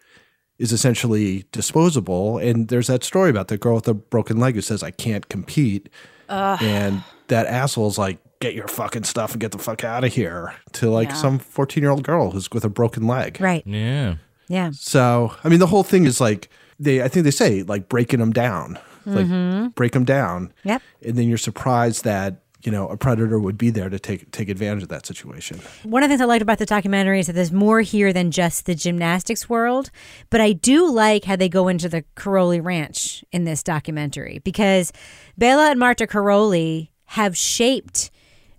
[0.60, 2.38] is essentially disposable.
[2.40, 5.30] And there's that story about the girl with the broken leg who says, I can't
[5.30, 5.88] compete.
[6.30, 6.62] Ugh.
[6.62, 10.54] And that asshole's like, get your fucking stuff and get the fuck out of here
[10.74, 11.14] to like Yeah.
[11.16, 13.38] some 14 year old girl who's with a broken leg.
[13.40, 13.64] Right.
[13.66, 14.16] Yeah.
[14.48, 14.72] Yeah.
[14.74, 18.20] So, I mean, the whole thing is like, they, I think they say like breaking
[18.20, 18.78] them down,
[19.08, 19.74] like Mhm.
[19.76, 20.52] break them down.
[20.64, 20.82] Yep.
[21.06, 24.50] And then you're surprised that, you know, a predator would be there to take, take
[24.50, 25.60] advantage of that situation.
[25.84, 28.32] One of the things I liked about the documentary is that there's more here than
[28.32, 29.90] just the gymnastics world.
[30.30, 34.92] But I do like how they go into the Karolyi Ranch in this documentary because
[35.38, 38.10] Bela and Marta Karolyi have shaped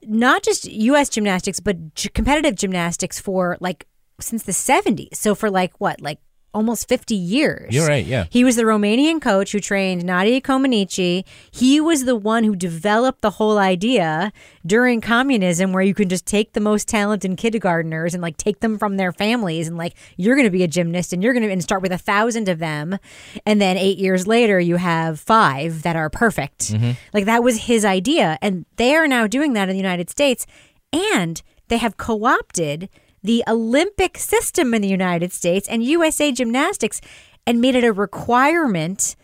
[0.07, 1.09] not just U.S.
[1.09, 3.85] gymnastics, but g- competitive gymnastics for like
[4.21, 5.17] since the 70s.
[5.17, 6.19] So for like what, like
[6.55, 7.73] almost 50 years.
[7.73, 8.25] You're right, yeah.
[8.31, 11.25] He was the Romanian coach who trained Nadia Comaneci.
[11.51, 14.33] He was the one who developed the whole idea
[14.67, 18.79] during communism where you can just take the most talented kindergarteners and like take them
[18.79, 21.53] from their families and like you're going to be a gymnast and you're going to
[21.53, 22.99] and start with a thousand of them
[23.47, 26.73] and then 8 years later you have 5 that are perfect.
[26.73, 26.93] Mm-hmm.
[27.13, 30.47] Like that was his idea and they are now doing that in the United States
[30.93, 32.89] and they have co-opted
[33.22, 37.00] the Olympic system in the United States and USA Gymnastics
[37.46, 39.16] and made it a requirement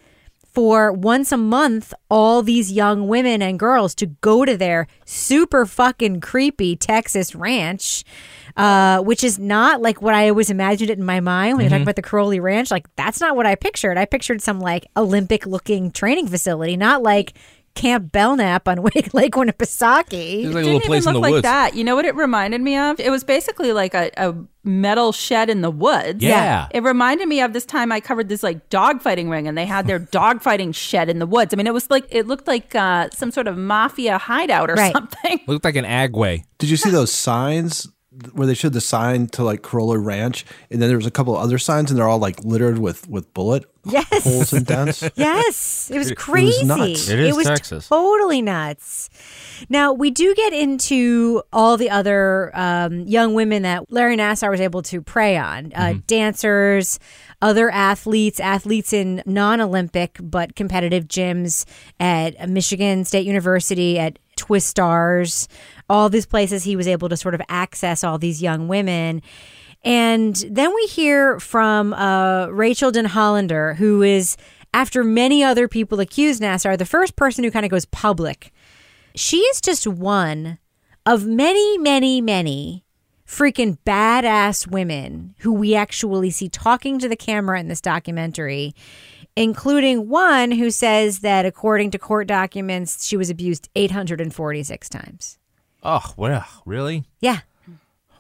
[0.54, 5.66] for once a month all these young women and girls to go to their super
[5.66, 8.04] fucking creepy Texas ranch,
[8.56, 11.70] uh, which is not like what I always imagined it in my mind when you're
[11.70, 12.70] talking about the Crowley Ranch.
[12.70, 13.98] Like that's not what I pictured.
[13.98, 17.34] I pictured some like Olympic looking training facility, not like
[17.74, 20.44] Camp Belknap on Lake Winnipesaukee.
[20.44, 21.42] It's like a It little didn't place even in the look like woods.
[21.42, 21.74] that.
[21.74, 23.00] You know what it reminded me of?
[23.00, 26.22] It was basically like a, a metal shed in the woods.
[26.22, 26.68] Yeah.
[26.72, 29.86] It reminded me of this time I covered this like dogfighting ring and they had
[29.86, 31.52] their dogfighting shed in the woods.
[31.52, 34.74] I mean, it was like, it looked like uh, some sort of mafia hideout or
[34.74, 34.92] Right.
[34.92, 35.40] something.
[35.46, 36.44] Looked like an agway.
[36.58, 37.88] Did you see those signs
[38.32, 41.36] where they showed the sign to like Karolyi Ranch, and then there was a couple
[41.36, 44.24] other signs, and they're all like littered with with bullet Yes.
[44.24, 45.02] holes and dents?
[45.16, 46.66] Yes, it was crazy.
[46.66, 47.08] it was nuts.
[47.08, 47.88] It is was Texas.
[47.88, 49.10] totally nuts.
[49.68, 54.60] Now we do get into all the other um, young women that Larry Nassar was
[54.60, 56.98] able to prey on: uh, dancers,
[57.42, 61.64] other athletes, athletes in non-Olympic but competitive gyms
[62.00, 65.46] at Michigan State University, at Twistars,
[65.88, 66.64] all these places.
[66.64, 69.22] He was able to sort of access all these young women.
[69.84, 74.36] And then we hear from uh, Rachael Denhollander, who is,
[74.72, 78.52] after many other people accuse Nassar, the first person who kind of goes public.
[79.14, 80.58] She is just one
[81.04, 82.84] of many, many, many
[83.26, 88.74] freaking badass women who we actually see talking to the camera in this documentary,
[89.36, 95.38] including one who says that according to court documents, she was abused 846 times.
[95.82, 97.04] Oh, well, really?
[97.20, 97.40] Yeah.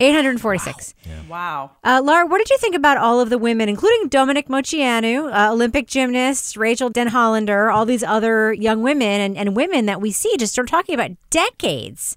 [0.00, 0.94] 846.
[1.28, 1.70] Wow.
[1.82, 5.52] Uh, Laura, what did you think about all of the women, including Dominique Moceanu, uh,
[5.52, 10.36] Olympic gymnasts, Rachael Denhollander, all these other young women and, and women that we see
[10.36, 12.16] just sort of talking about decades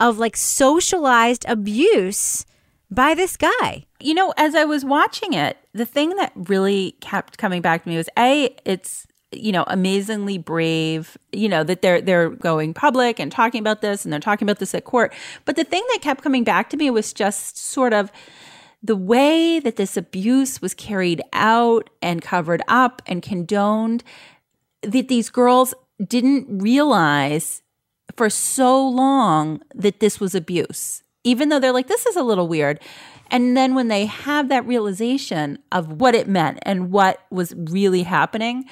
[0.00, 2.44] of like socialized abuse
[2.90, 3.86] by this guy?
[4.00, 7.88] You know, as I was watching it, the thing that really kept coming back to
[7.88, 13.18] me was a it's you know amazingly brave you know that they're they're going public
[13.18, 15.12] and talking about this and they're talking about this at court
[15.44, 18.10] but the thing that kept coming back to me was just sort of
[18.82, 24.02] the way that this abuse was carried out and covered up and condoned
[24.82, 25.72] that these girls
[26.04, 27.62] didn't realize
[28.16, 32.48] for so long that this was abuse, even though they're like, this is a little
[32.48, 32.80] weird.
[33.30, 38.02] And then when they have that realization of what it meant and what was really
[38.02, 38.64] happening,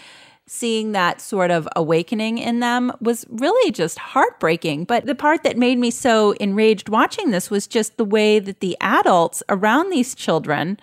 [0.53, 4.83] seeing that sort of awakening in them was really just heartbreaking.
[4.83, 8.59] But the part that made me so enraged watching this was just the way that
[8.59, 10.77] the adults around these children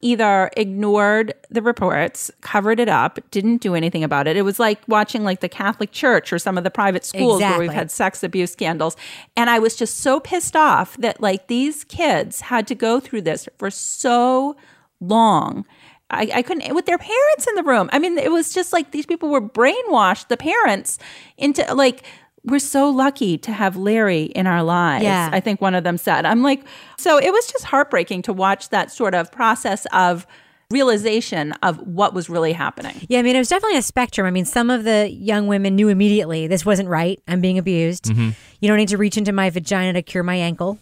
[0.00, 4.34] either ignored the reports, covered it up, didn't do anything about it.
[4.34, 7.58] It was like watching like the Catholic Church or some of the private schools where
[7.58, 8.96] we've had sex abuse scandals.
[9.36, 13.22] And I was just so pissed off that like these kids had to go through
[13.22, 14.56] this for so
[15.00, 15.66] long.
[16.10, 17.88] I, I couldn't with their parents in the room.
[17.92, 20.98] I mean, it was just like these people were brainwashed, the parents,
[21.38, 22.04] into like
[22.44, 25.04] we're so lucky to have Larry in our lives.
[25.04, 25.30] Yeah.
[25.32, 26.26] I think one of them said.
[26.26, 26.64] I'm like,
[26.98, 30.26] so it was just heartbreaking to watch that sort of process of
[30.72, 32.94] realization of what was really happening.
[33.08, 34.26] Yeah, I mean, it was definitely a spectrum.
[34.26, 37.20] I mean, some of the young women knew immediately this wasn't right.
[37.28, 38.06] I'm being abused.
[38.06, 38.34] Mhm.
[38.60, 40.78] You don't need to reach into my vagina to cure my ankle.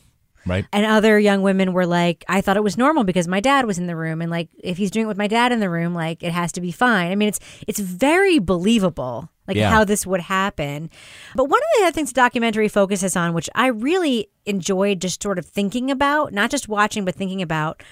[0.47, 0.65] Right.
[0.73, 3.79] And other young women were like, I thought it was normal because my dad was
[3.79, 5.95] in the room, and like, if he's doing it with my dad in the room,
[5.95, 7.13] like, it has to be fine.
[7.13, 9.71] I mean, it's it's very believable, like Yeah.
[9.71, 10.89] how this would happen.
[11.35, 15.23] But one of the other things the documentary focuses on, which I really enjoyed just
[15.23, 17.83] sort of thinking about, not just watching but thinking about,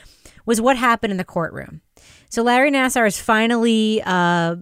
[0.46, 1.82] was what happened in the courtroom.
[2.30, 4.02] So Larry Nassar is finally.
[4.04, 4.56] Uh,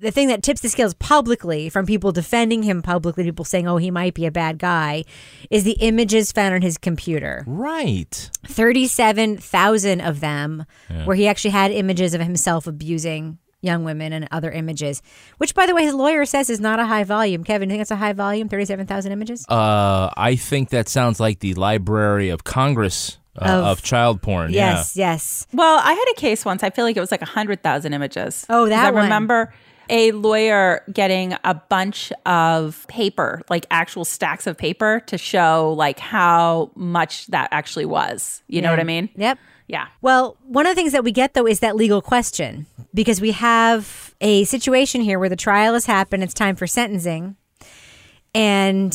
[0.00, 3.76] the thing that tips the scales publicly from people defending him publicly, people saying, oh,
[3.76, 5.04] he might be a bad guy,
[5.50, 7.44] is the images found on his computer.
[7.46, 8.30] Right.
[8.46, 11.04] 37,000 of them, Yeah.
[11.04, 15.02] where he actually had images of himself abusing young women and other images,
[15.36, 17.44] which, by the way, his lawyer says is not a high volume.
[17.44, 19.44] Kevin, you think that's a high volume, 37,000 images?
[19.50, 24.50] Uh, I think that sounds like the Library of Congress uh, Of- of, child porn.
[24.52, 25.46] Yes, yes.
[25.52, 26.62] Well, I had a case once.
[26.62, 28.46] I feel like it was like 100,000 images.
[28.48, 29.04] Oh, that I one.
[29.04, 29.52] remember
[29.90, 35.98] a lawyer getting a bunch of paper, like actual stacks of paper to show like
[35.98, 38.42] how much that actually was.
[38.46, 39.10] You know what I mean?
[39.16, 39.38] Yep.
[39.66, 39.88] Yeah.
[40.00, 43.32] Well, one of the things that we get though is that legal question because we
[43.32, 47.36] have a situation here where the trial has happened, it's time for sentencing.
[48.34, 48.92] And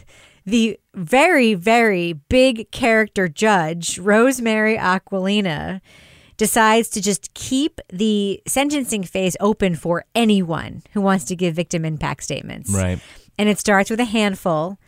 [0.46, 5.80] the very, very big character judge, Rosemary Aquilina,
[6.40, 11.84] decides to just keep the sentencing phase open for anyone who wants to give victim
[11.84, 12.72] impact statements.
[12.72, 12.98] Right.
[13.36, 14.78] And it starts with a handful.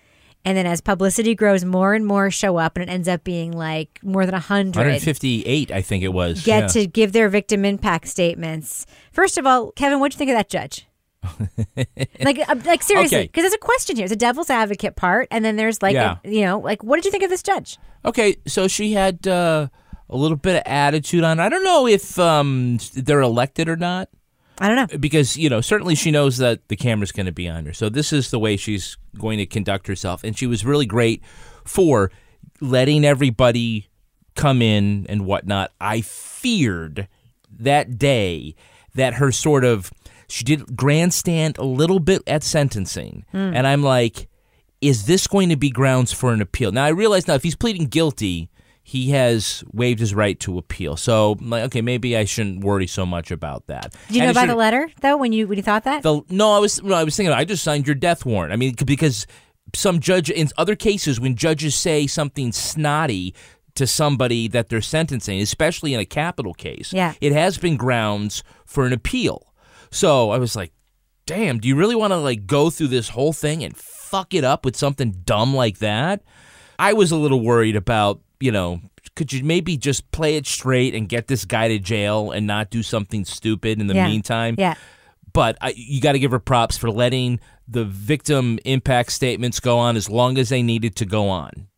[0.46, 3.52] And then as publicity grows, more and more show up, and it ends up being
[3.52, 6.42] like more than a hundred 158, I think it was.
[6.42, 6.66] get yeah.
[6.68, 8.86] to give their victim impact statements.
[9.12, 10.86] First of all, Kevin, what'd you think of that judge?
[12.24, 13.26] like, uh, like seriously, Okay.
[13.26, 14.04] because there's a question here.
[14.04, 16.16] It's a devil's advocate part, and then there's like, Yeah.
[16.24, 17.78] a, you know, like what did you think of this judge?
[18.06, 19.68] Okay, so she had uh,
[20.12, 21.40] a little bit of attitude on.
[21.40, 24.08] I don't know if um, they're elected or not.
[24.58, 27.48] I don't know because you know certainly she knows that the camera's going to be
[27.48, 27.72] on her.
[27.72, 31.22] So this is the way she's going to conduct herself, and she was really great
[31.64, 32.12] for
[32.60, 33.88] letting everybody
[34.36, 35.72] come in and whatnot.
[35.80, 37.08] I feared
[37.50, 38.54] that day
[38.94, 39.90] that her sort of
[40.28, 43.52] she did grandstand a little bit at sentencing, Hmm.
[43.54, 44.28] and I'm like,
[44.80, 46.72] is this going to be grounds for an appeal?
[46.72, 48.50] Now I realize now if he's pleading guilty,
[48.82, 50.96] he has waived his right to appeal.
[50.96, 53.94] So like, okay, maybe I shouldn't worry so much about that.
[54.08, 56.02] Did you And know about the letter though when you when you thought that?
[56.02, 58.52] the no, I was no, I was thinking I just signed your death warrant.
[58.52, 59.26] I mean, because
[59.74, 63.34] some judge in other cases when judges say something snotty
[63.74, 67.14] to somebody that they're sentencing, especially in a capital case, Yeah.
[67.22, 69.54] it has been grounds for an appeal.
[69.90, 70.72] So I was like,
[71.24, 74.44] damn, do you really want to like go through this whole thing and fuck it
[74.44, 76.22] up with something dumb like that?
[76.78, 78.80] I was a little worried about, you know,
[79.14, 82.70] could you maybe just play it straight and get this guy to jail and not
[82.70, 84.06] do something stupid in the Yeah.
[84.08, 84.54] meantime?
[84.58, 84.74] Yeah.
[85.32, 89.78] But I, you got to give her props for letting the victim impact statements go
[89.78, 91.68] on as long as they needed to go on.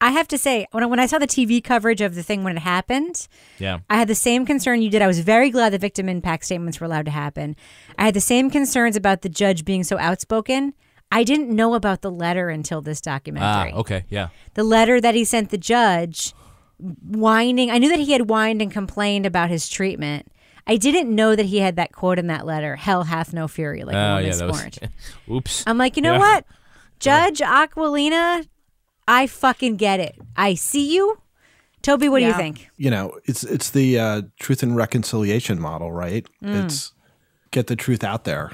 [0.00, 2.42] I have to say, when I, when I saw the TV coverage of the thing
[2.44, 3.26] when it happened,
[3.58, 3.78] Yeah.
[3.88, 5.00] I had the same concern you did.
[5.00, 7.54] I was very glad the victim impact statements were allowed to happen.
[7.98, 10.74] I had the same concerns about the judge being so outspoken.
[11.14, 13.46] I didn't know about the letter until this documentary.
[13.46, 13.80] Ah, documentary.
[13.80, 14.04] okay.
[14.10, 14.28] Yeah.
[14.54, 16.34] The letter that he sent the judge,
[16.78, 17.70] whining.
[17.70, 20.26] I knew that he had whined and complained about his treatment.
[20.66, 23.84] I didn't know that he had that quote in that letter: "Hell hath no fury
[23.84, 24.36] like a oh, woman yeah.
[24.36, 24.78] That was, scorned."
[25.30, 25.62] oops.
[25.68, 26.18] I'm like, you know Yeah.
[26.18, 26.46] what,
[26.98, 28.46] Judge Aquilina,
[29.06, 30.18] I fucking get it.
[30.36, 31.18] I see you.
[31.82, 32.70] Toby, what do you think?
[32.76, 36.26] You know, it's it's the uh, truth and reconciliation model, right?
[36.42, 36.64] Mm.
[36.64, 36.92] It's
[37.52, 38.50] get the truth out there.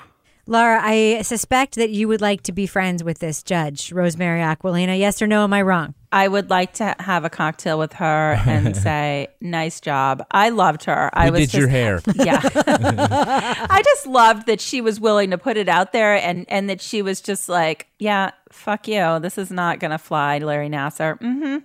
[0.50, 4.98] Laura, I suspect that you would like to be friends with this judge, Rosemary Aquilina.
[4.98, 5.44] Yes or no?
[5.44, 5.94] Am I wrong?
[6.10, 10.86] I would like to have a cocktail with her and say, "Nice job." I loved
[10.86, 11.08] her.
[11.12, 12.02] I Who was did your just- hair?
[12.26, 12.40] Yeah,
[13.70, 16.80] I just loved that she was willing to put it out there, and and that
[16.80, 19.20] she was just like, "Yeah, fuck you.
[19.20, 21.16] This is not gonna fly, Larry Nassar.
[21.20, 21.58] Mm-hmm.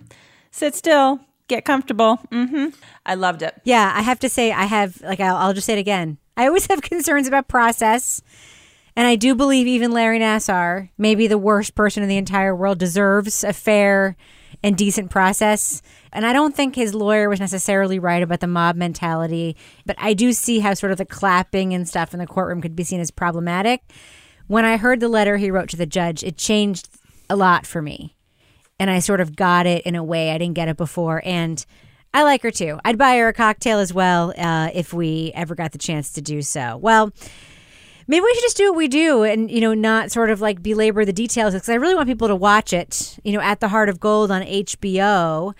[0.52, 1.18] Sit still,
[1.48, 2.20] get comfortable.
[2.30, 2.66] Mm-hmm.
[3.04, 3.60] I loved it.
[3.64, 6.18] Yeah, I have to say, I have, like, I'll, I'll just say it again.
[6.36, 8.22] I always have concerns about process.
[8.96, 12.78] And I do believe even Larry Nassar, maybe the worst person in the entire world,
[12.78, 14.16] deserves a fair
[14.62, 15.82] and decent process.
[16.12, 19.54] And I don't think his lawyer was necessarily right about the mob mentality,
[19.84, 22.74] but I do see how sort of the clapping and stuff in the courtroom could
[22.74, 23.82] be seen as problematic.
[24.46, 26.88] When I heard the letter he wrote to the judge, it changed
[27.28, 28.16] a lot for me.
[28.78, 31.20] And I sort of got it in a way I didn't get it before.
[31.24, 31.64] And
[32.14, 32.78] I like her too.
[32.84, 36.22] I'd buy her a cocktail as well uh, if we ever got the chance to
[36.22, 36.78] do so.
[36.78, 37.12] Well,
[38.06, 40.62] maybe we should just do what we do and you know not sort of like
[40.62, 43.68] belabor the details because i really want people to watch it you know at the
[43.68, 45.54] heart of gold on hbo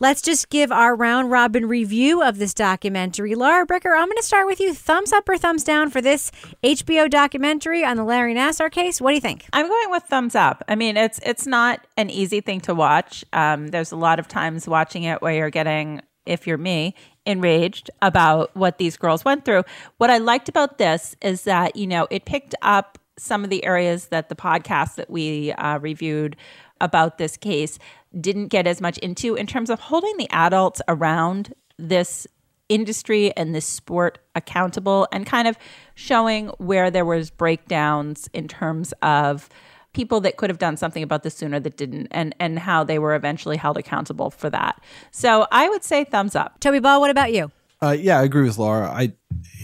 [0.00, 3.34] let's just give our round robin review of this documentary.
[3.34, 4.74] Laura bricker i'm going to start with you.
[4.74, 9.00] Thumbs up or thumbs down for this hbo documentary on the larry nassar case?
[9.00, 9.46] What do you think?
[9.52, 10.64] I'm going with thumbs up.
[10.66, 13.24] I mean, it's it's not an easy thing to watch.
[13.32, 16.94] Um, there's a lot of times watching it where you're getting, if you're me,
[17.26, 19.62] enraged about what these girls went through.
[19.98, 23.64] What I liked about this is that you know it picked up some of the
[23.64, 26.36] areas that the podcast that we uh, reviewed
[26.80, 27.78] about this case
[28.20, 32.26] didn't get as much into in terms of holding the adults around this
[32.68, 35.56] industry and this sport accountable and kind of
[35.94, 39.48] showing where there was breakdowns in terms of
[39.92, 42.98] people that could have done something about this sooner that didn't and and how they
[42.98, 44.80] were eventually held accountable for that.
[45.10, 46.60] So I would say thumbs up.
[46.60, 47.50] toby ball what about you
[47.82, 48.88] Uh, yeah, I agree with Laura.
[48.88, 49.12] I,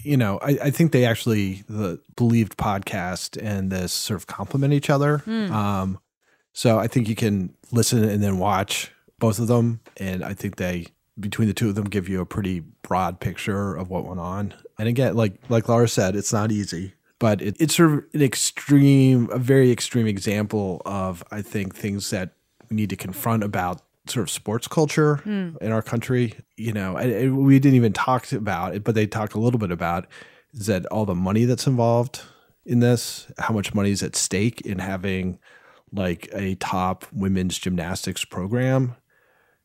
[0.02, 4.72] you know, I, I think they actually the believed podcast and this sort of complement
[4.74, 5.18] each other.
[5.18, 5.52] Hmm.
[5.52, 5.98] Um,
[6.52, 10.56] so I think you can listen and then watch both of them, and I think
[10.56, 10.86] they
[11.20, 14.54] between the two of them give you a pretty broad picture of what went on.
[14.78, 16.94] And again, like like Laura said, it's not easy.
[17.18, 22.10] But it, it's sort of an extreme, a very extreme example of I think things
[22.10, 22.32] that
[22.70, 25.50] we need to confront about sort of sports culture Hmm.
[25.60, 26.34] in our country.
[26.56, 29.58] You know, and, and we didn't even talk about it, but they talked a little
[29.60, 30.06] bit about
[30.52, 32.22] is that all the money that's involved
[32.64, 35.38] in this, how much money is at stake in having
[35.92, 38.94] like a top women's gymnastics program.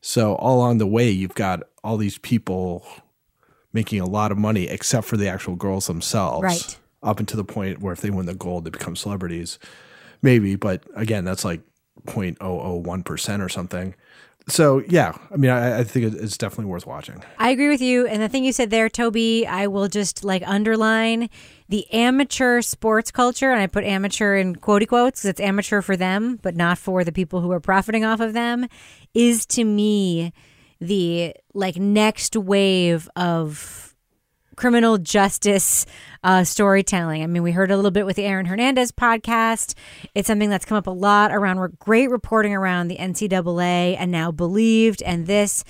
[0.01, 2.85] So all along the way, you've got all these people
[3.73, 6.43] making a lot of money, except for the actual girls themselves.
[6.43, 6.77] Right.
[7.03, 9.59] Up until the point where if they win the gold, they become celebrities.
[10.21, 11.61] Maybe, but again, that's like
[12.05, 13.93] 0.001% or something.
[14.47, 17.23] So yeah, I mean, I, I think it's definitely worth watching.
[17.39, 18.07] I agree with you.
[18.07, 21.29] And the thing you said there, Toby, I will just like underline
[21.69, 23.51] the amateur sports culture.
[23.51, 27.03] And I put amateur in quotey quotes because it's amateur for them, but not for
[27.03, 28.67] the people who are profiting off of them,
[29.13, 30.33] is to me
[30.81, 33.92] the like next wave of
[34.55, 35.85] criminal justice
[36.23, 37.23] uh, storytelling.
[37.23, 39.73] I mean, we heard a little bit with the Aaron Hernandez podcast.
[40.15, 44.11] It's something that's come up a lot around re- great reporting around the NCAA and
[44.11, 45.01] now believed.
[45.03, 45.63] And this,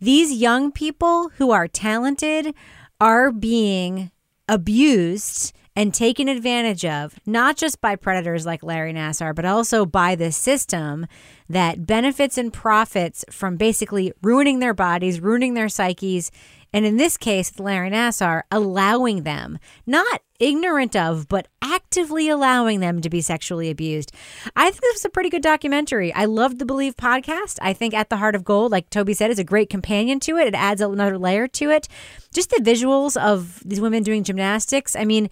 [0.00, 2.54] these young people who are talented
[3.00, 4.10] are being
[4.48, 10.16] abused and taken advantage of, not just by predators like Larry Nassar, but also by
[10.16, 11.06] the system
[11.48, 16.32] that benefits and profits from basically ruining their bodies, ruining their psyches,
[16.72, 23.00] and in this case, Larry Nassar, allowing them, not ignorant of, but actively allowing them
[23.00, 24.12] to be sexually abused.
[24.54, 26.12] I think this was a pretty good documentary.
[26.12, 27.58] I loved the Believe podcast.
[27.60, 30.36] I think At the Heart of Gold, like Toby said, is a great companion to
[30.36, 30.46] it.
[30.46, 31.88] It adds another layer to it.
[32.32, 34.94] Just the visuals of these women doing gymnastics.
[34.94, 35.30] I mean,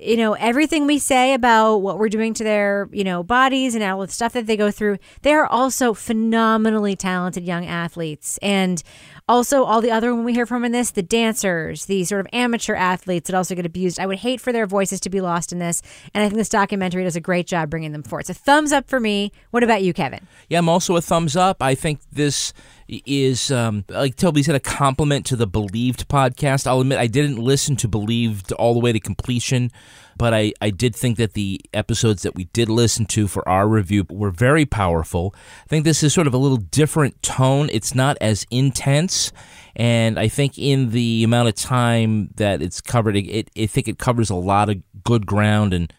[0.00, 3.82] you know, everything we say about what we're doing to their, you know, bodies and
[3.82, 8.38] all the stuff that they go through, they are also phenomenally talented young athletes.
[8.40, 8.82] And
[9.28, 12.26] also all the other one we hear from in this, the dancers, the sort of
[12.32, 14.00] amateur athletes that also get abused.
[14.00, 15.82] I would hate for their voices to be lost in this.
[16.14, 18.26] And I think this documentary does a great job bringing them forward.
[18.26, 19.32] So thumbs up for me.
[19.50, 20.26] What about you, Kevin?
[20.48, 21.62] Yeah, I'm also a thumbs up.
[21.62, 22.52] I think this
[22.88, 26.66] is, um, like Toby said, a compliment to the Believed podcast.
[26.66, 29.70] I'll admit I didn't listen to Believed all the way to completion,
[30.18, 33.68] but I, I did think that the episodes that we did listen to for our
[33.68, 35.34] review were very powerful.
[35.64, 37.70] I think this is sort of a little different tone.
[37.72, 39.32] It's not as intense.
[39.76, 43.98] And I think in the amount of time that it's covered, it, I think it
[43.98, 45.92] covers a lot of good ground and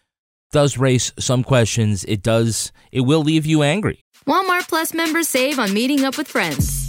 [0.52, 2.04] does raise some questions.
[2.06, 4.04] It does, it will leave you angry.
[4.28, 6.89] Walmart Plus members save on meeting up with friends.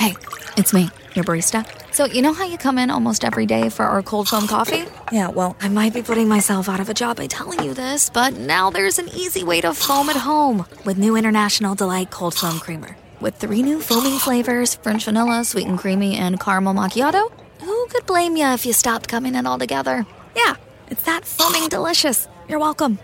[0.00, 0.16] Hey,
[0.56, 1.62] it's me, your barista.
[1.92, 4.86] So, you know how you come in almost every day for our cold foam coffee?
[5.12, 8.08] Yeah, well, I might be putting myself out of a job by telling you this,
[8.08, 12.32] but now there's an easy way to foam at home with new International Delight Cold
[12.34, 12.96] Foam Creamer.
[13.20, 17.30] With three new foaming flavors French vanilla, sweet and creamy, and caramel macchiato,
[17.60, 20.06] who could blame you if you stopped coming in altogether?
[20.34, 20.54] Yeah,
[20.88, 22.26] it's that foaming delicious.
[22.48, 22.98] You're welcome.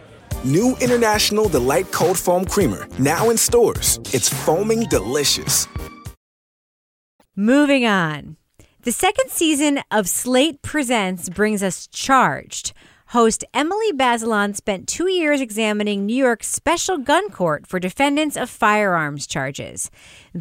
[0.44, 4.00] New International Delight Cold Foam Creamer, now in stores.
[4.14, 5.68] It's foaming delicious.
[7.38, 8.38] Moving on.
[8.84, 12.72] The second season of Slate Presents brings us Charged.
[13.08, 18.48] Host Emily Bazelon spent two years examining New York's special gun court for defendants of
[18.48, 19.90] firearms charges.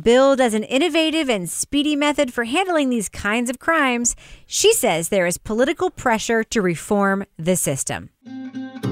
[0.03, 4.15] Billed as an innovative and speedy method for handling these kinds of crimes,
[4.45, 8.09] she says there is political pressure to reform the system.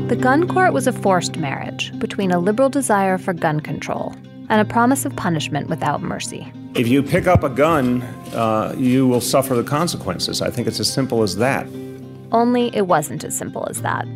[0.09, 4.13] The gun court was a forced marriage between a liberal desire for gun control
[4.49, 6.51] and a promise of punishment without mercy.
[6.75, 8.01] If you pick up a gun,
[8.33, 10.41] uh, you will suffer the consequences.
[10.41, 11.67] I think it's as simple as that.
[12.31, 14.07] Only it wasn't as simple as that.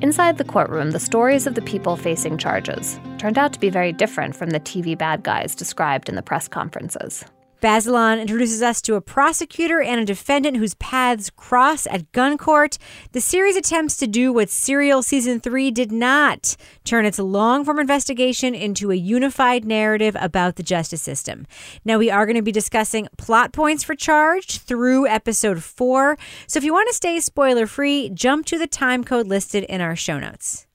[0.00, 3.92] Inside the courtroom, the stories of the people facing charges turned out to be very
[3.92, 7.24] different from the TV bad guys described in the press conferences.
[7.60, 12.78] Bazelon introduces us to a prosecutor and a defendant whose paths cross at gun court.
[13.12, 17.80] The series attempts to do what Serial Season 3 did not turn its long form
[17.80, 21.46] investigation into a unified narrative about the justice system.
[21.84, 26.16] Now, we are going to be discussing plot points for Charged through episode 4.
[26.46, 29.80] So, if you want to stay spoiler free, jump to the time code listed in
[29.80, 30.68] our show notes.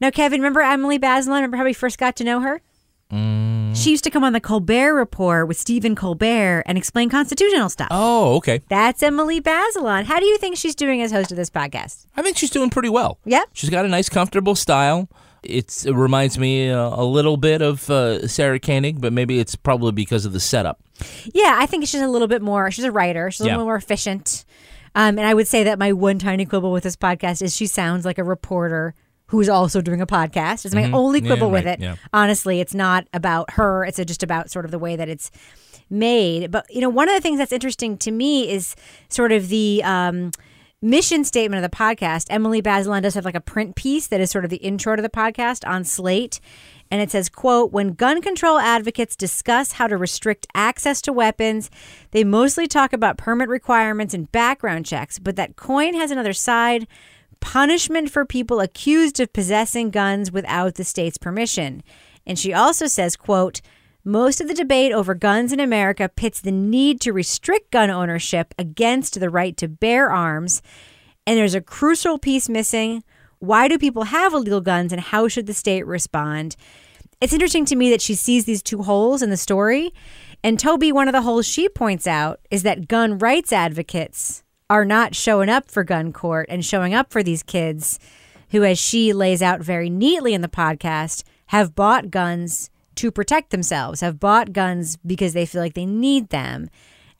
[0.00, 1.36] Now, Kevin, remember Emily Bazelon?
[1.36, 2.60] Remember how we first got to know her?
[3.12, 7.68] Mm, She used to come on the Colbert Report with Stephen Colbert and explain constitutional
[7.68, 7.88] stuff.
[7.90, 8.60] Oh, okay.
[8.68, 10.04] That's Emily Bazelon.
[10.04, 12.06] How do you think she's doing as host of this podcast?
[12.16, 13.18] I think she's doing pretty well.
[13.24, 13.50] Yep.
[13.52, 15.08] She's got a nice, comfortable style.
[15.44, 19.54] It's, it reminds me uh, a little bit of uh, Sarah Koenig, but maybe it's
[19.54, 20.80] probably because of the setup.
[21.32, 22.70] Yeah, I think she's a little bit more.
[22.72, 23.30] She's a writer.
[23.30, 23.64] She's a little Yeah.
[23.64, 24.44] more efficient.
[24.96, 27.66] Um, and I would say that my one tiny quibble with this podcast is she
[27.68, 28.94] sounds like a reporter
[29.28, 30.64] who's also doing a podcast.
[30.64, 30.94] It's my Mhm.
[30.94, 31.82] only Yeah, quibble with right, it.
[31.82, 31.96] yeah.
[32.12, 33.84] Honestly, it's not about her.
[33.84, 35.30] It's just about sort of the way that it's
[35.90, 36.50] made.
[36.50, 38.74] But you know, one of the things that's interesting to me is
[39.08, 40.30] sort of the um,
[40.82, 42.26] mission statement of the podcast.
[42.30, 45.02] Emily Bazelon does have like a print piece that is sort of the intro to
[45.02, 46.40] the podcast on Slate.
[46.90, 51.70] And it says, quote, when gun control advocates discuss how to restrict access to weapons,
[52.12, 56.86] they mostly talk about permit requirements and background checks, but that coin has another side
[57.40, 61.82] punishment for people accused of possessing guns without the state's permission.
[62.26, 63.60] And she also says, quote,
[64.04, 68.54] most of the debate over guns in America pits the need to restrict gun ownership
[68.58, 70.62] against the right to bear arms.
[71.26, 73.02] And there's a crucial piece missing.
[73.38, 76.56] Why do people have illegal guns and how should the state respond?
[77.20, 79.92] It's interesting to me that she sees these two holes in the story.
[80.42, 84.84] And Toby, one of the holes she points out is that gun rights advocates are
[84.84, 87.98] not showing up for gun court and showing up for these kids
[88.50, 93.50] who, as she lays out very neatly in the podcast, have bought guns to protect
[93.50, 96.68] themselves, have bought guns because they feel like they need them.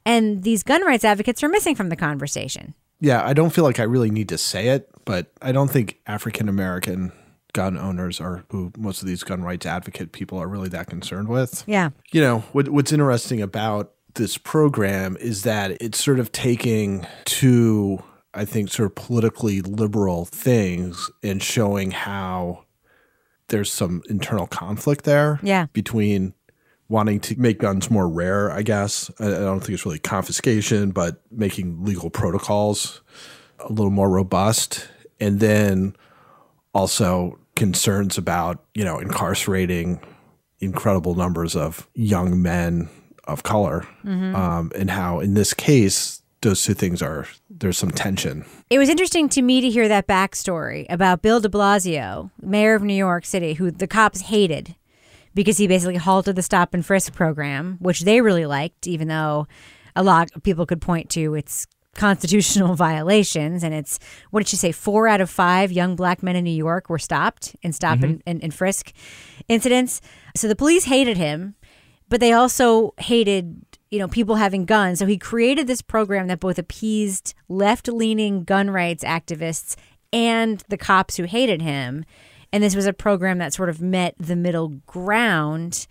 [0.05, 2.75] And these gun rights advocates are missing from the conversation.
[3.01, 6.01] Yeah, I don't feel like I really need to say it, but I don't think
[6.07, 7.13] African American
[7.53, 11.29] gun owners are who most of these gun rights advocate people are really that concerned
[11.29, 11.65] with.
[11.67, 11.91] Yeah.
[12.13, 18.03] You know, what, what's interesting about this program is that it's sort of taking two,
[18.35, 22.65] I think, sort of politically liberal things and showing how
[23.49, 25.67] there's some internal conflict there Yeah.
[25.73, 26.35] between
[26.91, 29.11] wanting to make guns more rare, I guess.
[29.19, 33.01] I, I don't think it's really confiscation, but making legal protocols
[33.61, 34.89] a little more robust.
[35.21, 35.97] And then
[36.75, 40.01] also concerns about, you know, incarcerating
[40.61, 42.89] incredible numbers of young men
[43.29, 43.87] of color.
[44.05, 44.35] Mhm.
[44.35, 48.45] Um, and how in this case, those two things are, there's some tension.
[48.71, 52.83] It was interesting to me to hear that backstory about Bill de Blasio, mayor of
[52.83, 54.77] New York City, who the cops hated
[55.35, 59.47] because he basically halted the stop and frisk program, which they really liked, even though
[59.95, 63.65] a lot of people could point to its constitutional violations.
[63.65, 63.99] And it's,
[64.31, 64.73] what did she say?
[64.73, 68.23] Four out of five young black men in New York were stopped in stop and,
[68.27, 68.93] and, and frisk
[69.49, 70.01] incidents.
[70.37, 71.57] So the police hated him,
[72.09, 76.41] but they also hated you know people having guns so he created this program that
[76.41, 79.77] both appeased left-leaning gun rights activists
[80.13, 82.05] and the cops who hated him
[82.53, 85.87] and this was a program that sort of met the middle ground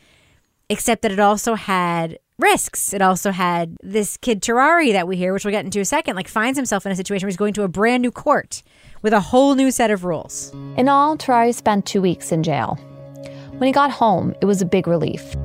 [0.70, 5.34] except that it also had risks it also had this kid Terrari that we hear
[5.34, 7.54] which we'll get into a second like finds himself in a situation where he's going
[7.54, 8.62] to a brand new court
[9.02, 12.76] with a whole new set of rules In all, Terrari spent two weeks in jail.
[13.58, 15.36] When he got home, it was a big relief.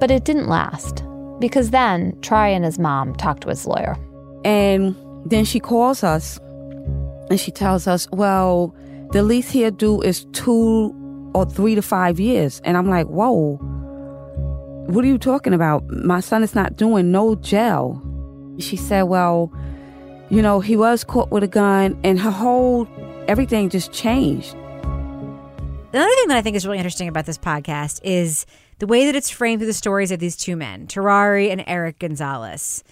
[0.00, 1.04] But it didn't last,
[1.40, 3.96] because then Terrari and his mom talked to his lawyer.
[4.44, 6.38] And then she calls us
[7.30, 8.74] and she tells us, well,
[9.12, 10.94] the least he'll do is two
[11.34, 12.60] or three to five years.
[12.64, 13.56] And I'm like, whoa,
[14.86, 15.88] what are you talking about?
[15.88, 18.02] My son is not doing no jail.
[18.58, 19.52] She said, well,
[20.28, 22.86] you know, he was caught with a gun and her whole,
[23.28, 24.54] everything just changed.
[25.92, 28.46] Another thing that I think is really interesting about this podcast is
[28.78, 31.98] the way that it's framed through the stories of these two men, Terrari and Eric
[31.98, 32.82] Gonzalez.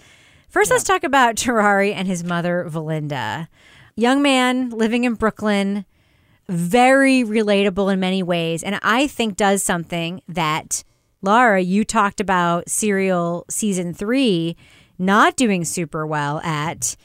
[0.49, 3.49] First, let's talk about Terrari and his mother, Valinda.
[3.97, 5.85] Young man living in Brooklyn,
[6.49, 10.85] very relatable in many ways, and I think does something that,
[11.21, 14.57] Laura, you talked about Serial season three
[14.99, 16.97] not doing super well at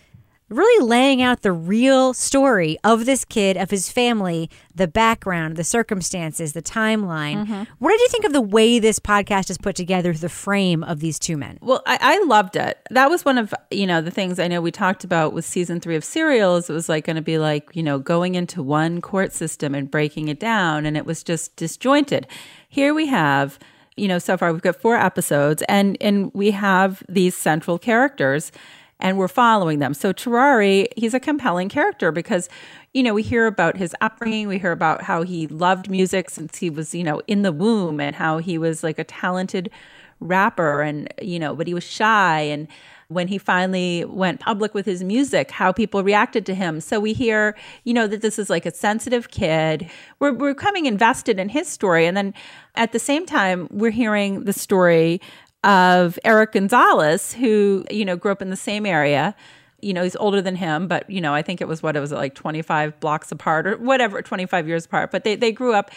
[0.49, 5.63] really laying out the real story of this kid, of his family, the background, the
[5.63, 7.45] circumstances, the timeline.
[7.45, 7.67] Mhm.
[7.79, 10.99] What did you think of the way this podcast is put together, the frame of
[11.01, 11.57] these two men?
[11.61, 12.79] Well, I, I loved it.
[12.91, 15.79] That was one of you know the things I know we talked about with season
[15.81, 16.69] three of Serials.
[16.69, 19.91] It was like going to be like you know going into one court system and
[19.91, 22.25] breaking it down, and it was just disjointed.
[22.69, 23.59] Here we have
[23.99, 28.51] you know, so far we've got four episodes and and we have these central characters
[28.99, 29.93] and we're following them.
[29.93, 32.49] So Terrari, he's a compelling character because
[32.97, 36.57] you know, we hear about his upbringing, we hear about how he loved music since
[36.57, 39.69] he was, you know, in the womb and how he was like a talented
[40.19, 42.67] rapper and, you know, but he was shy and
[43.09, 46.81] when he finally went public with his music, how people reacted to him.
[46.81, 49.89] So we hear, you know, that this is like a sensitive kid.
[50.19, 52.05] We're, we're coming invested in his story.
[52.05, 52.33] And then
[52.75, 55.21] at the same time, we're hearing the story
[55.63, 59.35] of Eric Gonzalez, who, you know, grew up in the same area.
[59.81, 61.99] You know, he's older than him, but, you know, I think it was what it
[61.99, 65.11] was like 25 blocks apart or whatever, 25 years apart.
[65.11, 65.91] But they, they grew up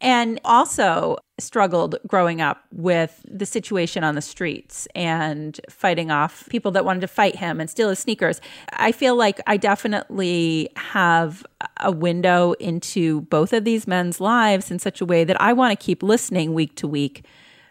[0.00, 6.70] and also struggled growing up with the situation on the streets and fighting off people
[6.70, 8.40] that wanted to fight him and steal his sneakers.
[8.74, 11.46] I feel like I definitely have
[11.78, 15.78] a window into both of these men's lives in such a way that I want
[15.78, 17.24] to keep listening week to week.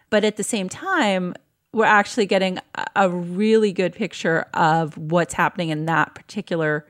[0.09, 1.33] But at the same time,
[1.73, 2.59] we're actually getting
[2.95, 6.87] a really good picture of what's happening in that particular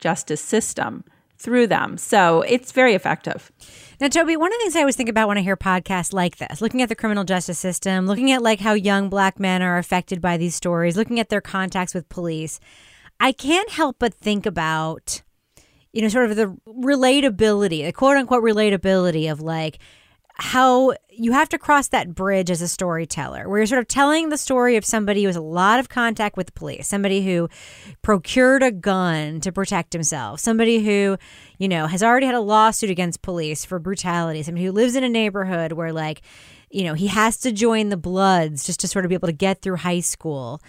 [0.00, 1.04] justice system
[1.38, 1.96] through them.
[1.98, 3.52] So it's very effective.
[4.00, 6.38] Now, Toby, one of the things I always think about when I hear podcasts like
[6.38, 9.78] this, looking at the criminal justice system, looking at like how young black men are
[9.78, 12.60] affected by these stories, looking at their contacts with police,
[13.20, 15.22] I can't help but think about,
[15.92, 19.78] you know, sort of the relatability, the quote unquote relatability of like
[20.36, 24.30] how you have to cross that bridge as a storyteller, where you're sort of telling
[24.30, 27.48] the story of somebody who has a lot of contact with the police, somebody who
[28.02, 31.16] procured a gun to protect himself, somebody who,
[31.58, 35.04] you know, has already had a lawsuit against police for brutality, somebody who lives in
[35.04, 36.22] a neighborhood where, like,
[36.68, 39.32] you know, he has to join the Bloods just to sort of be able to
[39.32, 40.60] get through high school.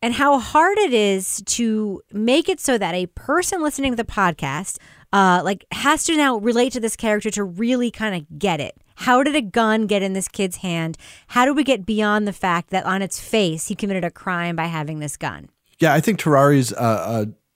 [0.00, 4.04] And how hard it is to make it so that a person listening to the
[4.04, 4.78] podcast,
[5.12, 8.82] uh, like, has to now relate to this character to really kind of get it
[8.96, 10.98] how did a gun get in this kid's hand?
[11.28, 14.56] How do we get beyond the fact that on its face he committed a crime
[14.56, 15.48] by having this gun?
[15.78, 16.76] Yeah, I think Terrari's a,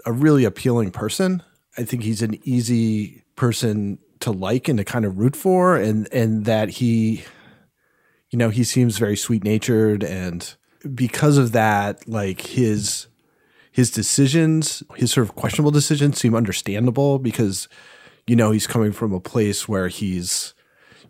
[0.07, 1.43] a, a really appealing person.
[1.79, 6.13] I think he's an easy person to like and to kind of root for, and
[6.13, 7.25] and that he,
[8.31, 10.55] you know, he seems very sweet natured, and
[10.95, 13.07] because of that, like his
[13.73, 17.69] his decisions, his sort of questionable decisions, seem understandable because,
[18.27, 20.55] you know, he's coming from a place where he's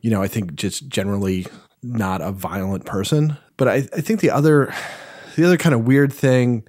[0.01, 1.46] you know, I think just generally
[1.82, 3.36] not a violent person.
[3.57, 4.72] But I, I think the other
[5.36, 6.64] the other kind of weird thing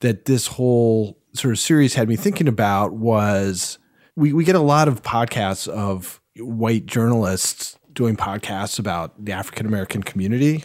[0.00, 3.78] that this whole sort of series had me thinking about was
[4.16, 9.66] we, we get a lot of podcasts of white journalists doing podcasts about the African
[9.66, 10.64] American community,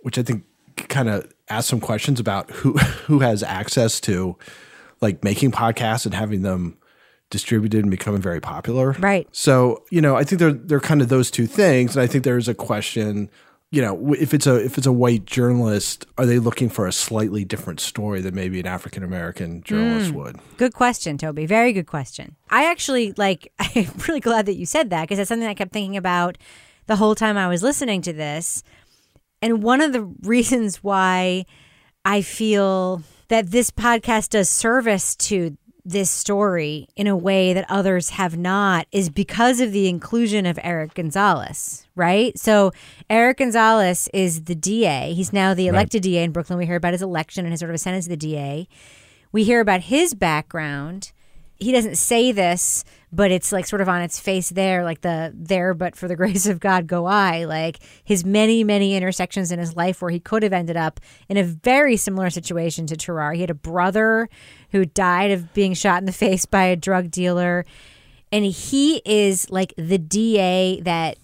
[0.00, 0.44] which I think
[0.88, 2.72] kind of ask some questions about who
[3.06, 4.36] who has access to
[5.00, 6.78] like making podcasts and having them
[7.32, 8.92] distributed and becoming very popular.
[9.00, 9.26] Right.
[9.32, 11.96] So, you know, I think they're they're kind of those two things.
[11.96, 13.28] And I think there's a question,
[13.72, 16.92] you know, if it's a if it's a white journalist, are they looking for a
[16.92, 20.14] slightly different story than maybe an African American journalist Mm.
[20.14, 20.36] would?
[20.58, 21.46] Good question, Toby.
[21.46, 22.36] Very good question.
[22.50, 25.72] I actually like I'm really glad that you said that because that's something I kept
[25.72, 26.38] thinking about
[26.86, 28.62] the whole time I was listening to this.
[29.40, 31.46] And one of the reasons why
[32.04, 38.10] I feel that this podcast does service to this story in a way that others
[38.10, 42.38] have not is because of the inclusion of Eric Gonzalez, right?
[42.38, 42.70] So
[43.10, 45.12] Eric Gonzalez is the DA.
[45.12, 45.74] He's now the Right.
[45.74, 46.58] elected DA in Brooklyn.
[46.58, 48.68] We hear about his election and his sort of ascendance to the DA.
[49.32, 51.10] We hear about his background.
[51.62, 55.32] He doesn't say this, but it's like sort of on its face there, like the
[55.34, 57.44] there, but for the grace of God go I.
[57.44, 61.36] Like his many, many intersections in his life where he could have ended up in
[61.36, 63.34] a very similar situation to Terrar.
[63.34, 64.28] He had a brother
[64.70, 67.64] who died of being shot in the face by a drug dealer.
[68.30, 71.18] And he is like the DA that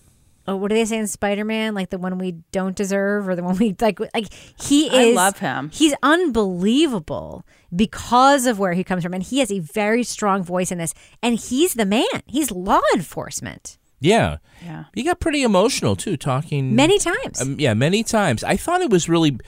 [0.48, 1.74] oh, what do they say in Spider Man?
[1.74, 5.16] Like the one we don't deserve or the one we like like he is.
[5.16, 5.70] I love him.
[5.72, 7.44] He's unbelievable
[7.74, 9.14] because of where he comes from.
[9.14, 10.94] And he has a very strong voice in this.
[11.22, 12.04] And he's the man.
[12.26, 13.78] He's law enforcement.
[14.00, 14.38] Yeah.
[14.64, 14.84] Yeah.
[14.94, 17.40] He got pretty emotional too, talking Many times.
[17.40, 18.42] Um, yeah, many times.
[18.42, 19.38] I thought it was really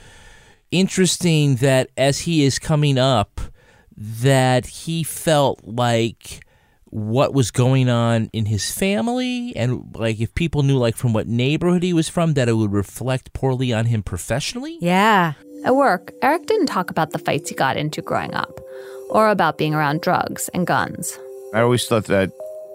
[0.71, 3.41] interesting that as he is coming up,
[3.97, 6.45] that he felt like
[6.91, 11.25] what was going on in his family and like if people knew like from what
[11.25, 15.33] neighborhood he was from that it would reflect poorly on him professionally Yeah.
[15.63, 18.59] At work, Eric didn't talk about the fights he got into growing up
[19.11, 21.19] or about being around drugs and guns.
[21.53, 22.31] I always thought that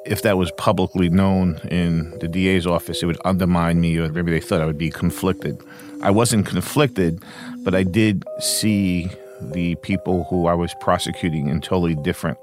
[0.06, 4.30] if that was publicly known in the DA's office, it would undermine me, or maybe
[4.30, 5.60] they thought I would be conflicted.
[6.00, 7.20] I wasn't conflicted,
[7.64, 9.10] but I did see
[9.40, 12.38] the people who I was prosecuting in totally different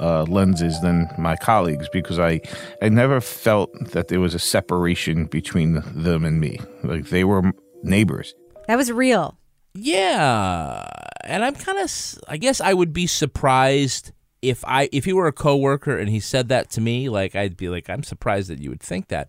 [0.00, 2.40] uh, lenses than my colleagues because I,
[2.82, 6.58] I never felt that there was a separation between them and me.
[6.82, 8.34] Like they were neighbors.
[8.66, 9.38] That was real.
[9.74, 10.84] Yeah,
[11.24, 11.90] and I'm kind of.
[12.26, 16.20] I guess I would be surprised if I if he were a coworker and he
[16.20, 17.08] said that to me.
[17.08, 19.28] Like I'd be like, I'm surprised that you would think that.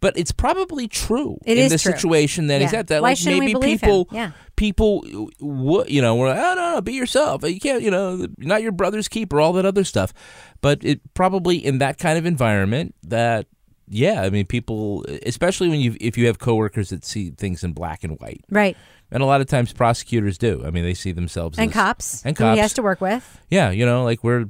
[0.00, 1.92] But it's probably true It in the true.
[1.92, 2.88] situation that he's at.
[2.88, 4.32] That Why like maybe people, Yeah.
[4.56, 5.04] people,
[5.40, 7.42] would you know, were like, oh no, no, be yourself.
[7.42, 9.40] You can't, you know, not your brother's keeper.
[9.40, 10.12] All that other stuff.
[10.60, 13.46] But it probably in that kind of environment that.
[13.88, 17.72] Yeah, I mean, people, especially when you if you have coworkers that see things in
[17.72, 18.76] black and white, Right.
[19.12, 20.64] and a lot of times prosecutors do.
[20.66, 22.56] I mean, they see themselves And as, cops, and who cops.
[22.56, 23.40] he has to work with.
[23.48, 24.46] Yeah, you know, like we're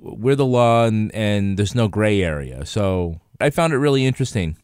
[0.00, 2.66] we're the law, and and there's no gray area.
[2.66, 4.56] So I found it really interesting.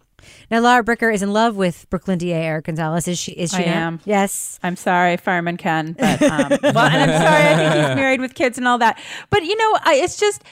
[0.50, 3.08] Now, Laura Bricker is in love with Brooklyn DA Eric Gonzalez.
[3.08, 3.32] Is she?
[3.32, 3.76] Is she I not?
[3.76, 4.00] am.
[4.04, 4.60] Yes.
[4.62, 7.42] I'm sorry, Fireman Ken, but um, well, and I'm sorry.
[7.42, 9.00] I think he's married with kids and all that.
[9.30, 10.42] But you know, I, it's just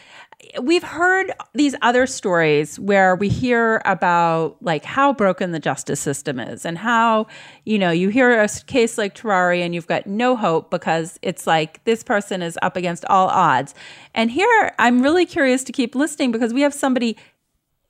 [0.61, 6.39] we've heard these other stories where we hear about like how broken the justice system
[6.39, 7.27] is and how
[7.65, 11.47] you know you hear a case like Terrari and you've got no hope because it's
[11.47, 13.75] like this person is up against all odds.
[14.15, 17.17] And here I'm really curious to keep listening because we have somebody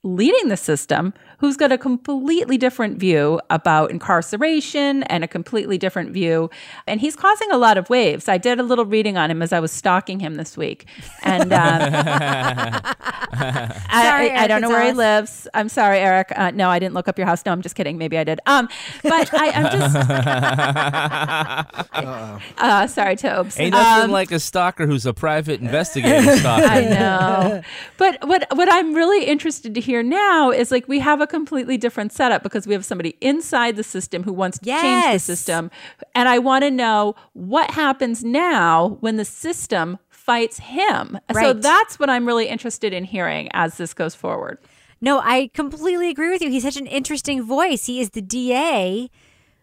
[0.05, 6.11] leading the system who's got a completely different view about incarceration and a completely different
[6.11, 6.49] view.
[6.87, 8.29] And he's causing a lot of waves.
[8.29, 10.85] I did a little reading on him as i was stalking him this week.
[11.23, 11.81] And um,
[13.33, 15.47] I, Sorry, I, I don't know where he lives.
[15.53, 16.31] I'm sorry eric.
[16.35, 17.45] Uh, no i didn't look up your house.
[17.45, 17.97] No i'm just kidding.
[17.97, 18.39] Maybe i did.
[18.45, 18.69] Um,
[19.03, 19.95] but I, i'm just
[22.59, 23.59] uh, sorry tobes.
[23.59, 26.65] Ain't nothing Um, like a stalker who's a private investigator stalker.
[26.65, 27.61] I know.
[27.97, 31.77] But what what I'm really interested to hear now is like we have a completely
[31.77, 35.71] different setup because we have somebody inside the system who wants to change the system.
[36.13, 41.19] And I want to know what happens now when the system fights him.
[41.33, 44.57] So that's what I'm really interested in hearing as this goes forward.
[45.01, 46.49] No, I completely agree with you.
[46.49, 47.85] He's such an interesting voice.
[47.85, 49.09] He is the DA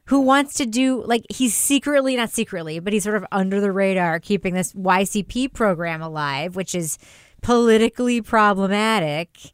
[0.07, 3.73] who wants to do like he's secretly not secretly, but he's sort of under the
[3.73, 6.99] radar keeping this YCP program alive, which is
[7.41, 9.53] politically problematic.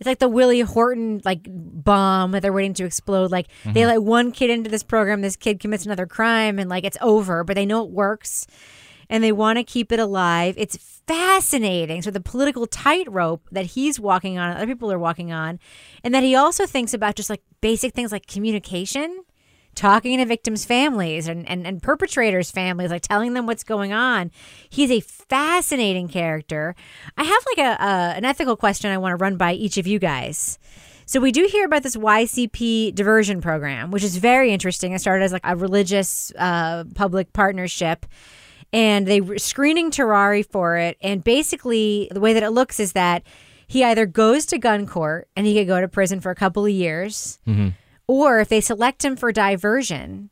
[0.00, 3.30] It's like the Willie Horton like bomb that they're waiting to explode.
[3.30, 3.86] Like they Mhm.
[3.86, 7.44] let one kid into this program, this kid commits another crime, and like it's over.
[7.44, 8.46] But they know it works,
[9.10, 10.54] and they want to keep it alive.
[10.56, 10.76] It's
[11.06, 12.00] fascinating.
[12.02, 15.58] So the political tightrope that he's walking on, other people are walking on,
[16.02, 19.24] and that he also thinks about just like basic things like communication
[19.74, 24.30] talking to victims' families and, and, and perpetrators' families, like telling them what's going on.
[24.68, 26.74] He's a fascinating character.
[27.16, 29.86] I have like a, a an ethical question I want to run by each of
[29.86, 30.58] you guys.
[31.06, 34.92] So we do hear about this YCP diversion program, which is very interesting.
[34.92, 38.06] It started as like a religious uh, public partnership,
[38.72, 40.96] and they were screening Terrari for it.
[41.02, 43.24] And basically, the way that it looks is that
[43.66, 46.64] he either goes to gun court and he could go to prison for a couple
[46.64, 47.40] of years,
[48.10, 50.30] or if they select him for diversion,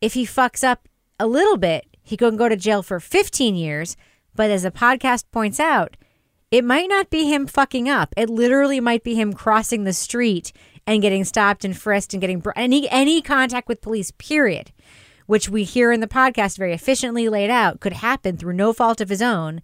[0.00, 0.88] if he fucks up
[1.20, 3.98] a little bit, he can go to jail for 15 years.
[4.34, 5.98] But as the podcast points out,
[6.50, 8.14] it might not be him fucking up.
[8.16, 10.54] It literally might be him crossing the street
[10.86, 14.10] and getting stopped and frisked and getting br- any any contact with police.
[14.12, 14.72] Period.
[15.26, 19.02] Which we hear in the podcast very efficiently laid out could happen through no fault
[19.02, 19.60] of his own.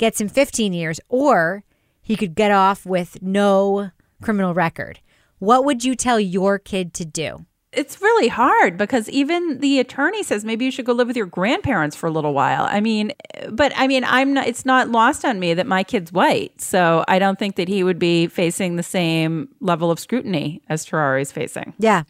[0.00, 1.62] Gets him 15 years, or
[2.02, 4.98] he could get off with no criminal record.
[5.40, 7.46] What would you tell your kid to do?
[7.72, 11.26] It's really hard because even the attorney says maybe you should go live with your
[11.26, 12.64] grandparents for a little while.
[12.64, 13.12] I mean,
[13.50, 16.60] but I mean, I'm not, it's not lost on me that my kid's white.
[16.60, 20.84] So I don't think that he would be facing the same level of scrutiny as
[20.84, 21.72] Terrari's facing.
[21.78, 22.02] Yeah.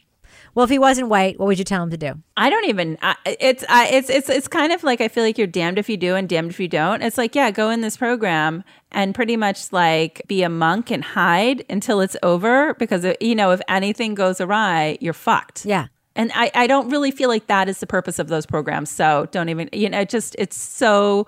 [0.54, 2.14] Well, if he wasn't white, what would you tell him to do?
[2.36, 2.98] I don't even.
[3.02, 5.88] I, it's I, it's it's it's kind of like I feel like you're damned if
[5.88, 7.02] you do and damned if you don't.
[7.02, 11.04] It's like yeah, go in this program and pretty much like be a monk and
[11.04, 15.64] hide until it's over because uh, you know if anything goes awry, you're fucked.
[15.64, 15.86] Yeah.
[16.16, 18.90] And I, I don't really feel like that is the purpose of those programs.
[18.90, 21.26] So don't even, you know, it just, it's so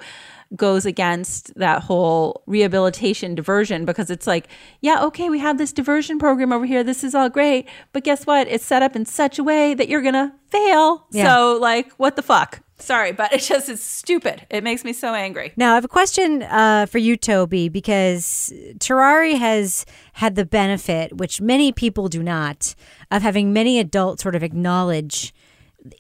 [0.57, 4.49] goes against that whole rehabilitation diversion because it's like,
[4.81, 6.85] yeah, okay, we have this diversion program over here.
[6.85, 7.69] This is all great.
[7.93, 8.49] But guess what?
[8.49, 11.07] It's set up in such a way that you're going to fail.
[11.11, 11.35] Yeah.
[11.35, 12.61] So, like, what the fuck?
[12.79, 14.45] Sorry, but it just, is stupid.
[14.51, 15.53] It makes me so angry.
[15.57, 21.17] Now, I have a question uh, for you, Toby, because Terrari has had the benefit,
[21.17, 22.75] which many people do not,
[23.11, 25.33] of having many adults sort of acknowledge.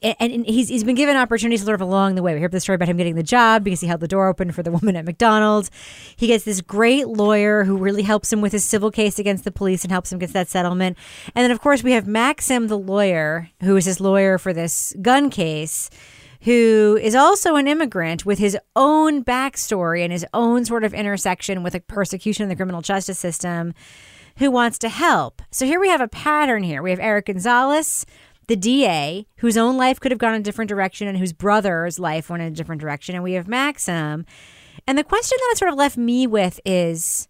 [0.02, 2.34] And, he's, he's been given opportunities sort of along the way.
[2.34, 4.52] We heard the story about him getting the job because he held the door open
[4.52, 5.70] for the woman at McDonald's.
[6.16, 9.50] He gets this great lawyer who really helps him with his civil case against the
[9.50, 10.96] police and helps him get that settlement.
[11.34, 14.94] And then, of course, we have Maxim, the lawyer, who is his lawyer for this
[15.02, 15.90] gun case
[16.42, 21.62] who is also an immigrant with his own backstory and his own sort of intersection
[21.62, 23.72] with a persecution in the criminal justice system,
[24.38, 25.40] who wants to help.
[25.50, 26.82] So here we have a pattern here.
[26.82, 28.04] We have Eric Gonzalez,
[28.48, 32.28] the DA, whose own life could have gone a different direction and whose brother's life
[32.28, 33.14] went in a different direction.
[33.14, 34.26] And we have Maxim.
[34.86, 37.28] And the question that it sort of left me with is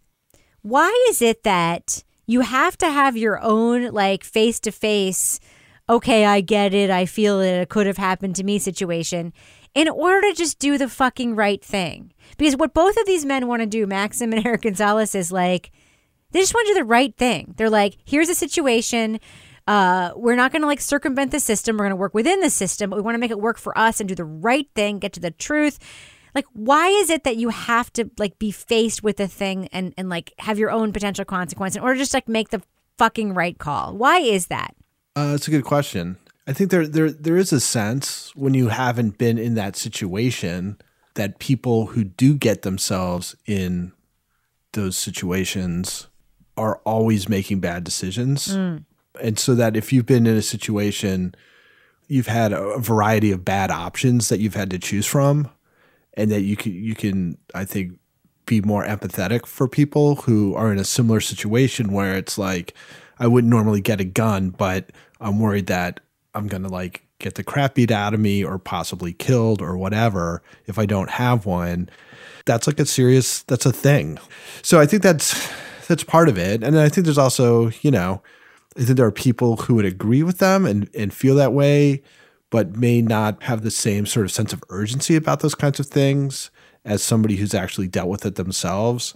[0.62, 5.40] why is it that you have to have your own like face to face
[5.88, 9.32] okay i get it i feel it it could have happened to me situation
[9.74, 13.48] in order to just do the fucking right thing because what both of these men
[13.48, 15.72] want to do maxim and eric gonzalez is like
[16.30, 19.18] they just want to do the right thing they're like here's a situation
[19.68, 22.50] uh, we're not going to like circumvent the system we're going to work within the
[22.50, 24.98] system but we want to make it work for us and do the right thing
[24.98, 25.78] get to the truth
[26.34, 29.94] like why is it that you have to like be faced with a thing and
[29.96, 32.62] and like have your own potential consequence in order to just like make the
[32.98, 34.74] fucking right call why is that
[35.14, 36.16] Uh, that's a good question.
[36.46, 40.76] I think there there there is a sense when you haven't been in that situation
[41.14, 43.92] that people who do get themselves in
[44.72, 46.08] those situations
[46.56, 48.56] are always making bad decisions.
[48.56, 48.84] Mm.
[49.20, 51.34] And so that if you've been in a situation
[52.08, 55.50] you've had a variety of bad options that you've had to choose from
[56.14, 57.98] and that you can you can I think
[58.44, 62.74] be more empathetic for people who are in a similar situation where it's like
[63.18, 64.90] I wouldn't normally get a gun, but
[65.20, 66.00] I'm worried that
[66.34, 69.76] I'm going to like get the crap beat out of me or possibly killed or
[69.76, 71.88] whatever if I don't have one.
[72.44, 74.18] That's like a serious that's a thing.
[74.62, 75.48] So I think that's
[75.86, 76.62] that's part of it.
[76.62, 78.22] And I think there's also, you know,
[78.76, 82.02] I think there are people who would agree with them and and feel that way
[82.50, 85.86] but may not have the same sort of sense of urgency about those kinds of
[85.86, 86.50] things
[86.84, 89.14] as somebody who's actually dealt with it themselves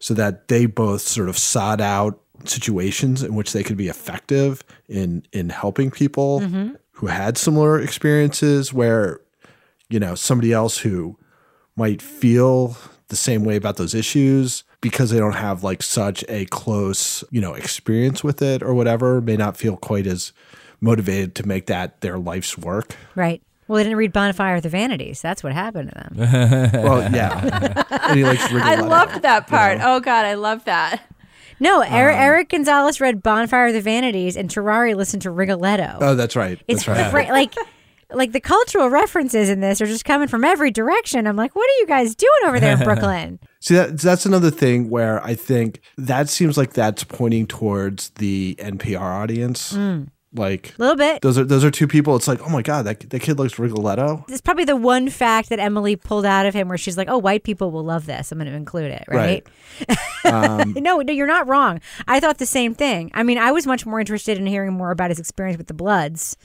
[0.00, 4.64] so that they both sort of sought out situations in which they could be effective
[4.88, 6.76] in in helping people Mhm.
[6.92, 9.20] who had similar experiences where
[9.88, 11.16] you know somebody else who
[11.76, 12.76] might feel
[13.08, 17.40] the same way about those issues because they don't have like such a close you
[17.40, 20.32] know experience with it or whatever may not feel quite as
[20.82, 24.68] motivated to make that their life's work right well they didn't read bonfire of the
[24.68, 28.86] vanities that's what happened to them well yeah and he likes I Rigoletto.
[28.88, 29.78] loved that part.
[29.82, 31.00] Oh God, I love that.
[31.60, 35.98] no eric, Um, eric gonzalez read bonfire of the vanities and terrari listened to rigoletto
[36.00, 37.30] oh that's right It's that's right great.
[37.30, 37.54] Like,
[38.12, 41.26] like the cultural references in this are just coming from every direction.
[41.26, 43.38] I'm like, what are you guys doing over there in Brooklyn?
[43.62, 48.56] See that that's another thing where I think that seems like that's pointing towards the
[48.58, 49.72] NPR audience.
[49.72, 50.08] Mm.
[50.34, 51.20] Like A little bit.
[51.20, 52.16] those are those are two people.
[52.16, 54.24] It's like, oh my god, that that kid looks Rigoletto.
[54.28, 57.18] It's probably the one fact that Emily pulled out of him where she's like, oh,
[57.18, 58.32] white people will love this.
[58.32, 59.04] I'm going to include it.
[59.08, 59.46] Right.
[60.24, 61.80] Um, no, no, you're not wrong.
[62.06, 63.10] I thought the same thing.
[63.12, 65.74] I mean, I was much more interested in hearing more about his experience with the
[65.74, 66.36] Bloods,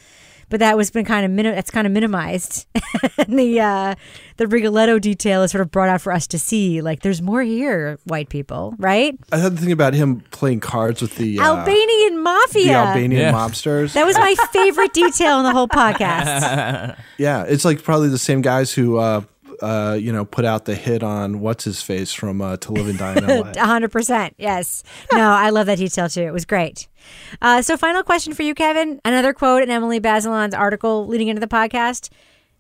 [0.50, 2.66] but that was been kind of minim- it's kind of minimized.
[3.18, 3.96] and the uh,
[4.38, 6.82] the Rigoletto detail is sort of brought out for us to see.
[6.82, 9.18] Like, there's more here, white people, right?
[9.32, 12.64] I had the thing about him playing cards with the uh, Albanian mafia.
[12.66, 13.32] the Albanian Yeah.
[13.34, 13.94] mobsters.
[13.94, 16.96] That was my favorite detail in the whole podcast.
[17.18, 19.22] yeah, it's like probably the same guys who uh,
[19.62, 22.88] uh, you know put out the hit on what's his face from uh, To Live
[22.88, 23.52] and Die in L.A.
[23.52, 24.34] A hundred percent.
[24.38, 24.84] Yes.
[25.12, 26.22] No, I love that detail too.
[26.22, 26.88] It was great.
[27.42, 29.00] Uh, so, final question for you, Kevin.
[29.06, 32.10] Another quote in Emily Bazelon's article leading into the podcast.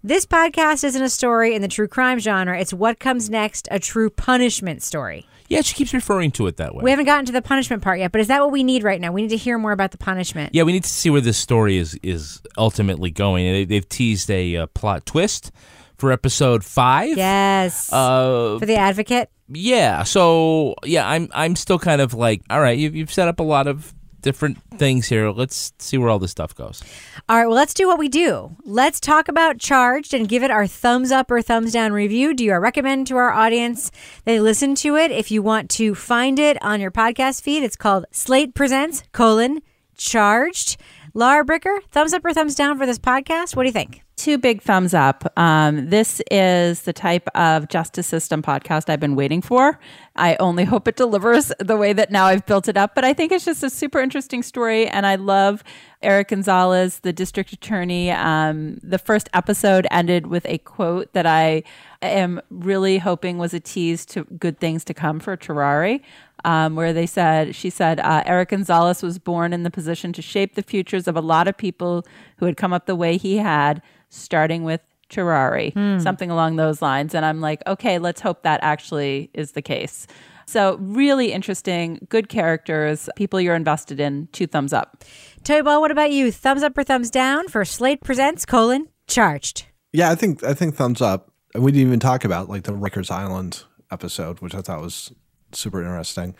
[0.04, 2.58] This podcast isn't a story in the true crime genre.
[2.58, 5.28] It's what comes next, a true punishment story.
[5.50, 6.84] Yeah, she keeps referring to it that way.
[6.84, 9.00] We haven't gotten to the punishment part yet, but is that what we need right
[9.00, 9.12] now?
[9.12, 10.54] We need to hear more about the punishment.
[10.54, 13.45] Yeah, we need to see where this story is is ultimately going.
[13.52, 15.52] They, they've teased a uh, plot twist
[15.98, 17.18] for episode five.
[17.18, 17.91] Yes.
[17.91, 19.30] Uh, For the advocate.
[19.48, 20.04] yeah.
[20.04, 23.43] So yeah, I'm I'm still kind of like, all right, you've you've set up a
[23.43, 25.30] lot of different things here.
[25.30, 26.84] Let's see where all this stuff goes.
[27.30, 28.56] All right, well, let's do what we do.
[28.66, 32.34] Let's talk about Charged and give it our thumbs up or thumbs down review.
[32.34, 33.89] Do you recommend to our audience
[34.26, 35.12] they listen to it?
[35.12, 39.62] If you want to find it on your podcast feed, it's called Slate Presents, colon,
[39.95, 40.78] Charged.
[41.18, 43.55] Laura Bricker, thumbs up or thumbs down for this podcast?
[43.55, 44.03] What do you think?
[44.18, 45.34] Two big thumbs up.
[45.36, 49.80] Um, this is the type of justice system podcast I've been waiting for.
[50.15, 53.13] I only hope it delivers the way that now I've built it up, but I
[53.13, 54.88] think it's just a super interesting story.
[54.88, 55.63] And I love
[56.03, 58.11] Eric Gonzalez, the district attorney.
[58.11, 61.63] Um, the first episode ended with a quote that I
[62.03, 66.01] am really hoping was a tease to good things to come for Terrari
[66.46, 70.22] um, where they said, she said, uh, Eric Gonzalez was born in the position to
[70.22, 72.06] shape the futures of a lot of people
[72.38, 76.00] who had come up the way he had, starting with Terrari, Hmm.
[76.00, 77.16] something along those lines.
[77.16, 80.06] And I'm like, okay, let's hope that actually is the case.
[80.46, 84.30] So, really interesting, good characters, people you're invested in.
[84.32, 85.04] Two thumbs up.
[85.44, 86.32] Toby Ball, what about you?
[86.32, 89.66] Thumbs up or thumbs down for Slate Presents, colon, Charged?
[89.92, 91.32] Yeah, I think I think thumbs up.
[91.54, 95.12] And we didn't even talk about like the Rikers Island episode, which I thought was
[95.52, 96.36] super interesting.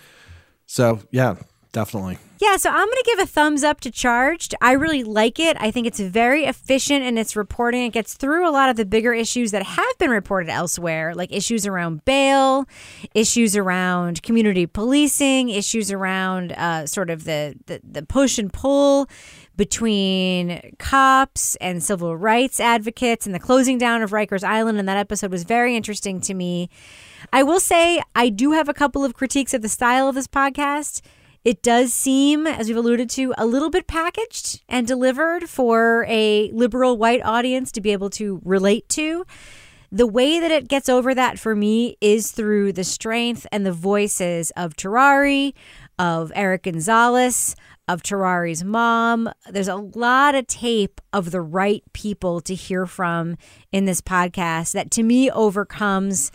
[0.66, 1.36] So yeah,
[1.78, 2.18] definitely.
[2.40, 4.56] Yeah, so I'm going to give a thumbs up to Charged.
[4.62, 5.56] I really like it.
[5.60, 7.84] I think it's very efficient in its reporting.
[7.84, 11.32] It gets through a lot of the bigger issues that have been reported elsewhere, like
[11.32, 12.66] issues around bail,
[13.14, 19.08] issues around community policing, issues around uh, sort of the, the, the push and pull
[19.56, 24.80] between cops and civil rights advocates and the closing down of Rikers Island.
[24.80, 26.70] And that episode was very interesting to me.
[27.32, 30.28] I will say I do have a couple of critiques of the style of this
[30.28, 31.02] podcast.
[31.48, 36.52] It does seem, as we've alluded to, a little bit packaged and delivered for a
[36.52, 39.26] liberal white audience to be able to relate to.
[39.90, 43.72] The way that it gets over that for me is through the strength and the
[43.72, 45.54] voices of Terrari,
[45.98, 47.56] of Eric Gonzalez,
[47.88, 49.30] of Terrari's mom.
[49.50, 53.38] There's a lot of tape of the right people to hear from
[53.72, 56.30] in this podcast that to me overcomes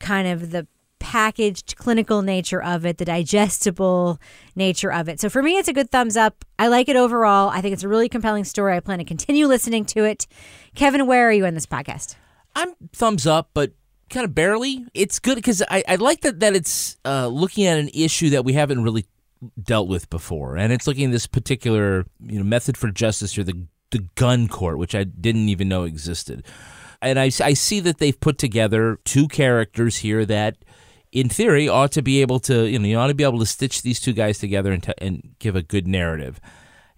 [0.00, 0.66] kind of the
[1.06, 4.20] packaged clinical nature of it, the digestible
[4.56, 5.20] nature of it.
[5.20, 6.44] So for me, it's a good thumbs up.
[6.58, 7.48] I like it overall.
[7.48, 8.74] I think it's a really compelling story.
[8.74, 10.26] I plan to continue listening to it.
[10.74, 12.16] Kevin, where are you in this podcast?
[12.56, 13.70] I'm thumbs up, but
[14.10, 14.84] kind of barely.
[14.94, 18.44] It's good because I, I like that that it's uh, looking at an issue that
[18.44, 19.06] we haven't really
[19.62, 23.44] dealt with before, and it's looking at this particular you know method for justice or
[23.44, 26.44] the the gun court, which I didn't even know existed.
[27.00, 30.56] And I, I see that they've put together two characters here that
[31.12, 33.46] in theory, ought to be able to, you know, you ought to be able to
[33.46, 36.40] stitch these two guys together and, t- and give a good narrative.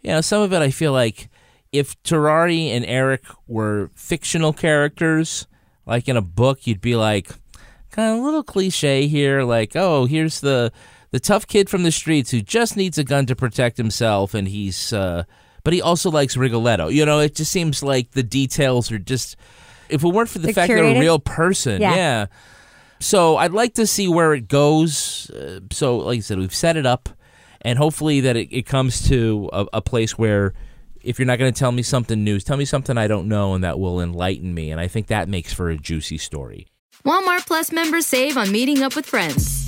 [0.03, 1.29] You know, some of it I feel like
[1.73, 5.47] if Terrari and Eric were fictional characters,
[5.87, 7.29] like in a book, you'd be like,
[7.91, 10.73] kind of a little cliche here, like, oh, here's the
[11.11, 14.47] the tough kid from the streets who just needs a gun to protect himself, and
[14.47, 15.25] he's, uh,
[15.65, 16.89] but he also likes Rigoletto.
[16.89, 19.37] You know, it just seems like the details are just.
[19.89, 20.93] If it weren't for the They're fact curated?
[20.93, 21.95] they're a real person, Yeah.
[21.95, 22.27] yeah.
[23.01, 25.31] So I'd like to see where it goes.
[25.31, 27.09] Uh, so, like I said, we've set it up,
[27.63, 30.55] and hopefully that it, it comes to a, a place where
[31.03, 33.55] if you're not going to tell me something new, tell me something I don't know,
[33.55, 34.71] and that will enlighten me.
[34.71, 36.67] And I think that makes for a juicy story.
[37.05, 39.68] Walmart Plus members save on meeting up with friends.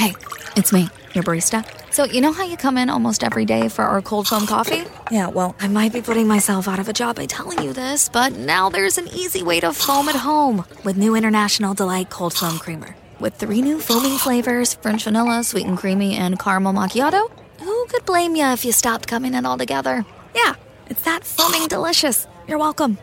[0.00, 0.14] Hey,
[0.56, 1.62] it's me, your barista.
[1.92, 4.84] So, you know how you come in almost every day for our cold foam coffee?
[5.10, 8.08] Yeah, well, I might be putting myself out of a job by telling you this,
[8.08, 12.32] but now there's an easy way to foam at home with new International Delight Cold
[12.32, 12.96] Foam Creamer.
[13.18, 17.30] With three new foaming flavors French vanilla, sweet and creamy, and caramel macchiato,
[17.60, 20.06] who could blame you if you stopped coming in altogether?
[20.34, 20.54] Yeah,
[20.86, 22.26] it's that foaming delicious.
[22.48, 22.96] You're welcome.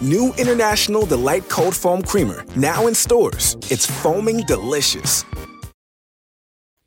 [0.00, 3.56] New International Delight Cold Foam Creamer, now in stores.
[3.72, 5.24] It's foaming delicious.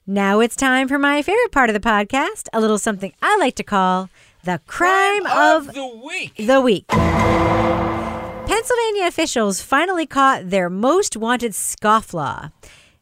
[0.10, 3.56] Now it's time for my favorite part of the podcast, a little something I like
[3.56, 4.10] to call
[4.46, 6.34] the crime, of, the week.
[6.38, 6.88] The week.
[6.88, 12.54] Pennsylvania officials finally caught their most wanted scofflaw.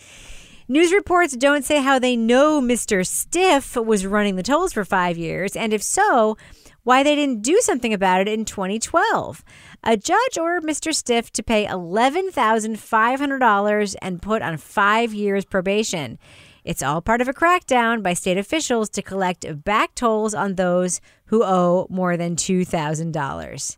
[0.69, 3.05] News reports don't say how they know Mr.
[3.05, 6.37] Stiff was running the tolls for five years, and if so,
[6.83, 9.43] why they didn't do something about it in 2012.
[9.83, 10.95] A judge ordered Mr.
[10.95, 16.17] Stiff to pay $11,500 and put on five years probation.
[16.63, 21.01] It's all part of a crackdown by state officials to collect back tolls on those
[21.25, 23.77] who owe more than $2,000.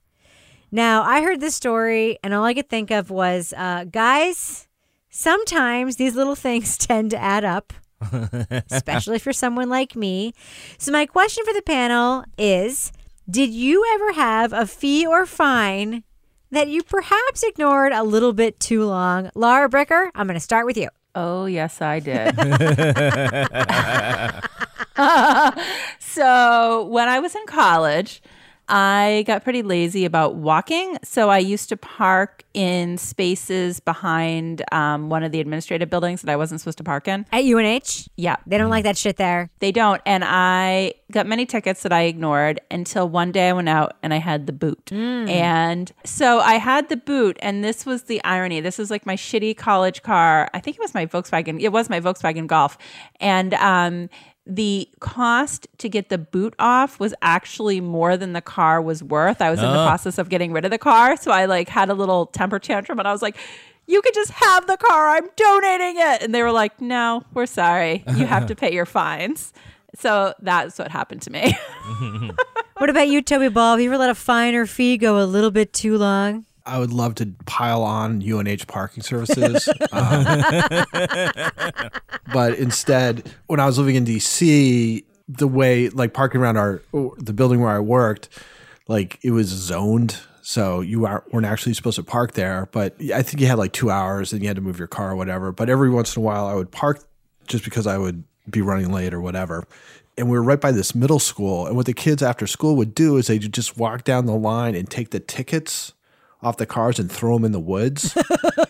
[0.71, 4.67] Now, I heard this story, and all I could think of was uh, guys,
[5.09, 7.73] sometimes these little things tend to add up.
[8.69, 10.33] especially for someone like me.
[10.77, 12.91] So, my question for the panel is
[13.29, 16.03] Did you ever have a fee or fine
[16.51, 19.31] that you perhaps ignored a little bit too long?
[19.35, 20.89] Laura Bricker, I'm going to start with you.
[21.15, 22.35] Oh, yes, I did.
[25.99, 28.21] so when I was in college,
[28.69, 30.97] I got pretty lazy about walking.
[31.03, 36.31] So I used to park in spaces behind um, one of the administrative buildings that
[36.31, 37.25] I wasn't supposed to park in.
[37.31, 38.07] At UNH?
[38.15, 38.37] Yeah.
[38.45, 39.49] They don't like that shit there.
[39.59, 40.01] They don't.
[40.05, 44.13] And I got many tickets that I ignored until one day I went out and
[44.13, 44.91] I had the boot.
[44.91, 48.59] And so I had the boot, and this was the irony.
[48.61, 50.49] This is like my shitty college car.
[50.53, 51.59] I think it was my Volkswagen.
[51.59, 52.77] It was my Volkswagen Golf.
[53.19, 54.09] And, um,
[54.45, 59.41] the cost to get the boot off was actually more than the car was worth.
[59.41, 59.85] I was in the Oh.
[59.85, 62.99] process of getting rid of the car, so I like had a little temper tantrum
[62.99, 63.37] and I was like,
[63.87, 65.09] "You could just have the car.
[65.09, 68.03] I'm donating it." And they were like, "No, we're sorry.
[68.17, 69.53] You have to pay your fines."
[69.95, 71.55] So that's what happened to me.
[72.77, 73.73] What about you, Toby Ball?
[73.73, 76.45] Have you ever let a fine or fee go a little bit too long?
[76.65, 79.67] I would love to pile on UNH parking services.
[79.91, 80.25] um,
[82.33, 86.81] but instead, when I was living in DC, the way like parking around our
[87.17, 88.29] the building where I worked,
[88.87, 90.19] like it was zoned.
[90.41, 93.71] So you are, weren't actually supposed to park there, but I think you had like
[93.71, 95.53] two hours and you had to move your car or whatever.
[95.53, 97.01] But every once in a while, I would park
[97.47, 99.65] just because I would be running late or whatever.
[100.17, 101.65] And we were right by this middle school.
[101.65, 104.75] And what the kids after school would do is they'd just walk down the line
[104.75, 105.93] and take the tickets
[106.43, 108.15] off the cars and throw them in the woods.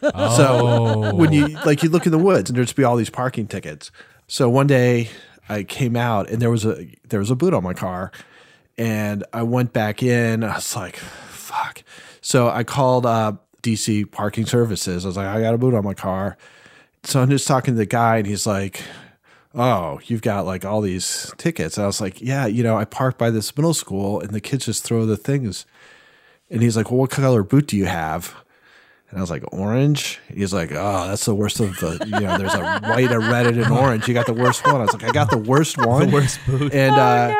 [0.03, 0.33] Oh.
[0.37, 3.09] So when you like you look in the woods and there'd just be all these
[3.09, 3.91] parking tickets.
[4.27, 5.09] So one day
[5.49, 8.11] I came out and there was a there was a boot on my car
[8.77, 10.43] and I went back in.
[10.43, 11.83] I was like, fuck.
[12.21, 15.05] So I called uh, DC Parking Services.
[15.05, 16.37] I was like, I got a boot on my car.
[17.03, 18.81] So I'm just talking to the guy and he's like,
[19.55, 21.77] Oh, you've got like all these tickets.
[21.77, 24.41] And I was like, Yeah, you know, I parked by this middle school and the
[24.41, 25.65] kids just throw the things.
[26.49, 28.35] And he's like, Well, what color boot do you have?
[29.13, 30.19] And I was like, orange?
[30.33, 33.45] He's like, oh, that's the worst of the, you know, there's a white, a red,
[33.45, 34.07] and an orange.
[34.07, 34.77] You got the worst one.
[34.77, 36.07] I was like, I got the worst one.
[36.07, 36.73] The worst boot.
[36.73, 37.31] And, uh,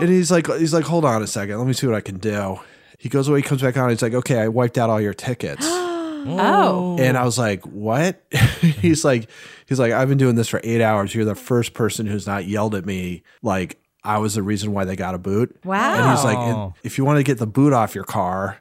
[0.00, 1.58] and he's like, he's like, hold on a second.
[1.58, 2.58] Let me see what I can do.
[2.96, 3.90] He goes away, he comes back on.
[3.90, 5.66] He's like, okay, I wiped out all your tickets.
[5.68, 6.96] oh.
[6.98, 8.24] And I was like, what?
[8.62, 9.28] he's like,
[9.66, 11.14] he's like, I've been doing this for eight hours.
[11.14, 13.24] You're the first person who's not yelled at me.
[13.42, 15.56] Like I was the reason why they got a boot.
[15.64, 15.94] Wow.
[15.94, 18.60] And he's like, if you want to get the boot off your car,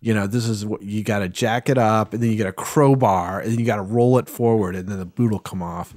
[0.00, 2.46] you know, this is what you got to jack it up and then you get
[2.46, 5.38] a crowbar and then you got to roll it forward and then the boot will
[5.38, 5.94] come off.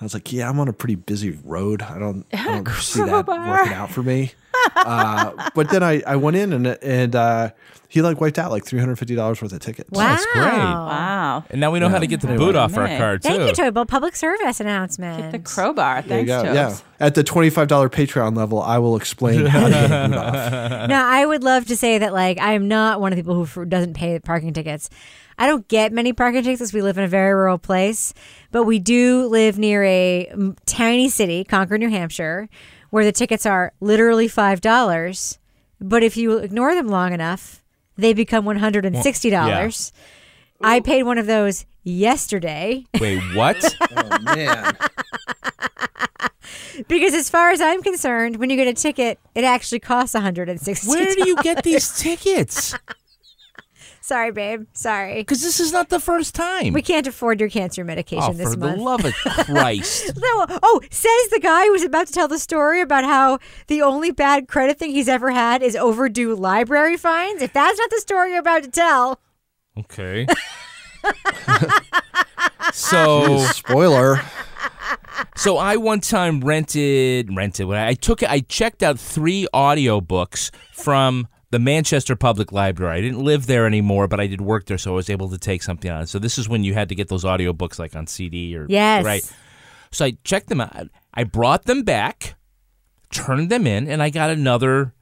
[0.00, 1.82] I was like, yeah, I'm on a pretty busy road.
[1.82, 4.32] I don't, I don't see that working out for me.
[4.76, 7.50] Uh, but then I, I went in and and uh,
[7.88, 9.90] he like wiped out like three hundred fifty dollars worth of tickets.
[9.90, 10.08] Wow.
[10.08, 10.42] That's great.
[10.44, 11.44] wow.
[11.50, 12.44] And now we know how to get the Anyway.
[12.46, 12.98] boot off our Hey.
[12.98, 13.28] car too.
[13.28, 13.86] Thank you, Toby Ball.
[13.86, 15.32] Public service announcement.
[15.32, 16.02] The crowbar.
[16.02, 16.54] There you Thanks, go.
[16.54, 16.82] Jobs.
[17.00, 17.06] Yeah.
[17.06, 20.32] At the $25 Patreon level, I will explain how to get a boot off.
[20.88, 23.34] now, I would love to say that, like, I am not one of the people
[23.44, 24.88] who f- doesn't pay parking tickets.
[25.36, 26.62] I don't get many parking tickets.
[26.62, 28.14] As we live in a very rural place,
[28.52, 32.48] but we do live near a tiny city, Concord, New Hampshire,
[32.94, 35.40] where the tickets are literally five dollars.
[35.80, 37.60] But if you ignore them long enough,
[37.96, 39.92] they become one hundred and sixty dollars.
[40.60, 43.76] I paid one of those yesterday Wait, what?
[43.96, 44.76] Oh, man.
[46.88, 50.22] because, as far as I'm concerned, when you get a ticket, it actually costs one
[50.22, 50.88] hundred and sixty.
[50.88, 52.76] Where do you get these tickets?
[54.04, 54.66] Sorry, babe.
[54.74, 55.14] Sorry.
[55.14, 56.74] Because this is not the first time.
[56.74, 58.76] We can't afford your cancer medication oh, this for month.
[58.76, 59.14] the love of
[59.46, 60.12] Christ!
[60.16, 63.38] No, oh, says the guy who was about to tell the story about how
[63.68, 67.40] the only bad credit thing he's ever had is overdue library fines.
[67.40, 69.22] If that's not the story you're about to tell,
[69.78, 70.26] Okay.
[72.74, 74.20] so Spoiler.
[75.36, 77.66] So I one time rented rented.
[77.68, 82.98] When I took it, I checked out three audiobooks from the Manchester Public Library.
[82.98, 85.38] I didn't live there anymore, but I did work there, so I was able to
[85.38, 86.08] take something on.
[86.08, 89.04] So this is when you had to get those audiobooks like on CD or Yes.
[89.04, 89.32] right.
[89.92, 90.88] So I checked them out.
[91.14, 92.34] I brought them back,
[93.12, 94.94] turned them in, and I got another,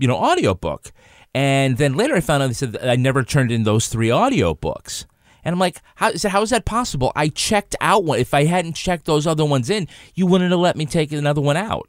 [0.00, 0.90] you know, audiobook.
[1.32, 4.08] And then later I found out they said that I never turned in those three
[4.08, 5.04] audiobooks.
[5.44, 7.12] And I'm like, how is, that, how is that possible?
[7.14, 8.18] I checked out one.
[8.18, 11.40] If I hadn't checked those other ones in, you wouldn't have let me take another
[11.40, 11.88] one out.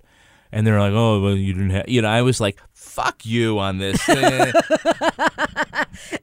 [0.51, 2.61] And they're like, oh, well, you didn't have, you know, I was like,
[2.95, 3.99] fuck you on this.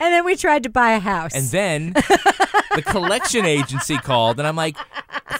[0.00, 1.34] And then we tried to buy a house.
[1.34, 1.92] and then
[2.74, 4.76] the collection agency called, and I'm like,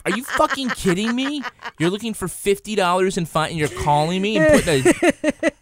[0.05, 1.43] are you fucking kidding me?
[1.79, 4.93] You're looking for $50 in fine, and you're calling me and putting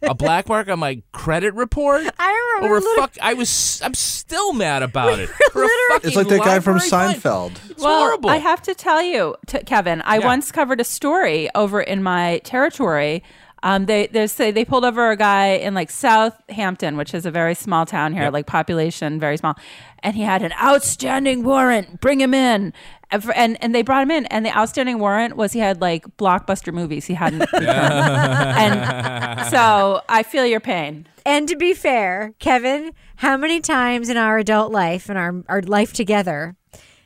[0.03, 2.03] a, a black mark on my credit report?
[2.19, 5.31] I remember Over literally- fuck, I was, I'm still mad about it.
[5.55, 5.71] Literally-
[6.05, 7.15] It's like that guy from library fine.
[7.17, 7.79] Seinfeld.
[7.79, 8.31] well, horrible.
[8.31, 10.27] I have to tell you, t- Kevin, I Yeah.
[10.27, 13.23] once covered a story over in my territory.
[13.63, 17.31] Um, they they say they pulled over a guy in like Southampton, which is a
[17.31, 19.57] very small town here, like population very small,
[20.03, 22.01] and he had an outstanding warrant.
[22.01, 22.73] Bring him in.
[23.09, 26.05] And, and and they brought him in, and the outstanding warrant was he had like
[26.17, 31.07] blockbuster movies he hadn't and so I feel your pain.
[31.25, 35.63] And to be fair, Kevin, how many times in our adult life and our, our
[35.63, 36.57] life together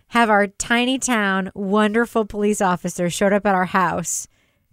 [0.09, 4.27] have our tiny town wonderful police officers showed up at our house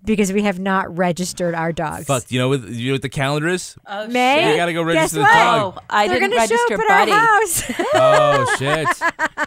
[0.07, 2.05] because we have not registered our dogs?
[2.07, 2.31] Fuck.
[2.31, 2.67] You know what?
[2.67, 3.75] You know what the calendar is?
[3.85, 4.41] Oh, May?
[4.41, 4.51] shit.
[4.51, 5.33] You gotta go register Guess the what?
[5.33, 5.73] dog.
[5.77, 7.11] Oh, I They're didn't gonna show register up at Buddy.
[7.11, 7.71] our house.
[7.99, 8.87] Oh shit!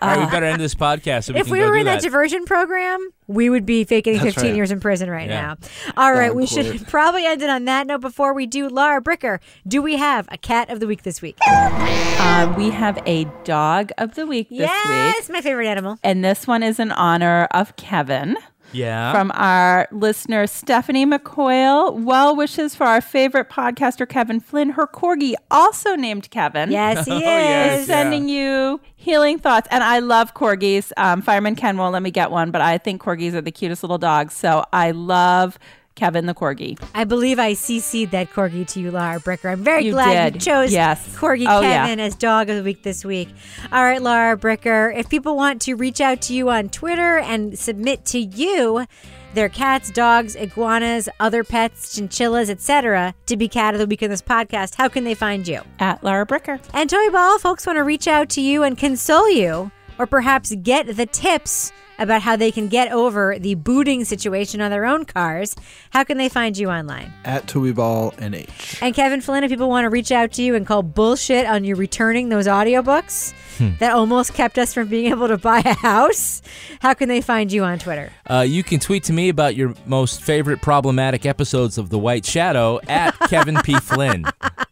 [0.02, 1.80] All right, we better end this podcast so we if can we go were do
[1.80, 2.02] in that that.
[2.02, 4.56] diversion program, we would be faking That's 15 right.
[4.56, 5.54] years in prison right Yeah.
[5.54, 5.92] now.
[5.96, 9.38] All right, we should probably end it on that note before we do Laura Bricker.
[9.66, 11.36] Do we have a cat of the week this week?
[11.46, 15.32] Uh, we have a dog of the week this yes, week.
[15.34, 15.98] my favorite animal.
[16.02, 18.36] And this one is in honor of Kevin.
[18.72, 19.12] Yeah.
[19.12, 21.98] From our listener, Stephanie McCoyle.
[22.00, 24.70] Well wishes for our favorite podcaster, Kevin Flynn.
[24.70, 26.70] Her corgi, also named Kevin.
[26.70, 27.24] Yes, he is is.
[27.24, 29.68] yes, sending you healing thoughts.
[29.70, 30.92] And I love corgis.
[30.96, 33.82] Um, Fireman Ken won't let me get one, but I think corgis are the cutest
[33.82, 34.34] little dogs.
[34.34, 35.58] So I love
[35.94, 36.80] Kevin the corgi.
[36.94, 39.50] I believe I CC'd that corgi to you, Laura Bricker.
[39.52, 41.14] I'm very You glad you chose Yes.
[41.16, 41.84] corgi Oh, yeah.
[41.86, 43.28] Kevin as dog of the week this week.
[43.72, 44.96] All right, Laura Bricker.
[44.96, 48.86] If people want to reach out to you on Twitter and submit to you
[49.34, 54.10] their cats, dogs, iguanas, other pets, chinchillas, etc., to be cat of the week in
[54.10, 55.60] this podcast, how can they find you?
[55.78, 56.60] At Laura Bricker.
[56.74, 60.54] And Toby Ball, folks want to reach out to you and console you, or perhaps
[60.62, 65.04] get the tips about how they can get over the booting situation on their own
[65.04, 65.54] cars.
[65.90, 67.12] How can they find you online?
[67.26, 68.78] At Ball NH.
[68.80, 71.64] And Kevin Flynn, if people want to reach out to you and call bullshit on
[71.64, 73.72] you returning those audiobooks Hmm.
[73.78, 76.40] that almost kept us from being able to buy a house,
[76.80, 78.10] how can they find you on Twitter?
[78.26, 82.24] Uh, you can tweet to me about your most favorite problematic episodes of The White
[82.24, 83.74] Shadow at Kevin P.
[83.74, 84.24] Flynn.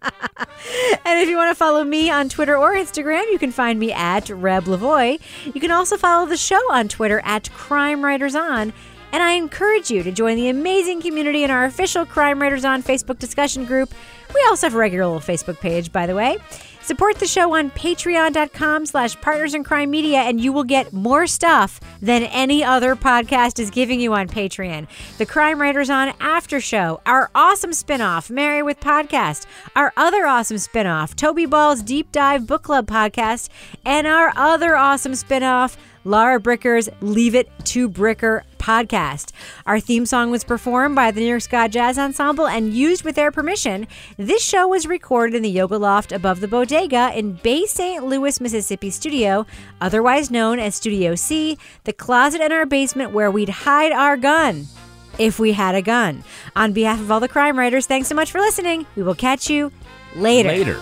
[1.04, 3.92] And if you want to follow me on Twitter or Instagram, you can find me
[3.92, 5.20] at Reb Lavoie.
[5.44, 8.72] You can also follow the show on Twitter at Crime Writers On.
[9.10, 12.82] And I encourage you to join the amazing community in our official Crime Writers On
[12.82, 13.92] Facebook discussion group.
[14.34, 16.36] We also have a regular little Facebook page, by the way.
[16.88, 21.26] Support the show on patreon.com slash partners in crime media, and you will get more
[21.26, 24.88] stuff than any other podcast is giving you on Patreon.
[25.18, 29.44] The Crime Writers on After Show, our awesome spinoff, Married with Podcast,
[29.76, 33.50] our other awesome spinoff, Toby Ball's Deep Dive Book Club podcast,
[33.84, 39.30] and our other awesome spinoff, Laura Bricker's Leave It to Bricker podcast.
[39.66, 43.30] Our theme song was performed by the New York Ska-Jazz Ensemble and used with their
[43.30, 43.86] permission.
[44.16, 48.04] This show was recorded in the Yoga Loft above the Bodega in Bay St.
[48.04, 49.46] Louis, Mississippi studio,
[49.80, 54.66] otherwise known as Studio C, the closet in our basement where we'd hide our gun.
[55.18, 56.22] If we had a gun.
[56.54, 58.86] On behalf of all the crime writers, thanks so much for listening.
[58.94, 59.72] We will catch you
[60.14, 60.48] later.
[60.48, 60.80] Later.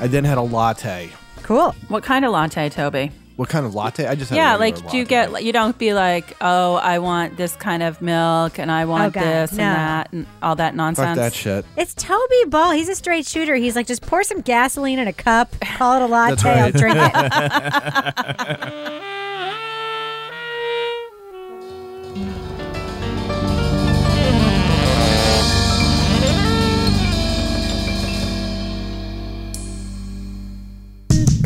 [0.00, 1.10] I then had a latte.
[1.42, 1.72] Cool.
[1.88, 3.12] What kind of latte, Toby?
[3.36, 4.06] What kind of latte?
[4.06, 6.98] I just had yeah, regular like do you get you don't be like, oh, I
[6.98, 9.64] want this kind of milk and I want Oh, God, this no.
[9.64, 11.06] and that and all that nonsense.
[11.08, 11.64] Fuck that shit.
[11.76, 12.72] It's Toby Ball.
[12.72, 13.54] He's a straight shooter.
[13.56, 16.72] He's like, just pour some gasoline in a cup, call it a latte, That's I'll
[16.72, 19.02] drink it.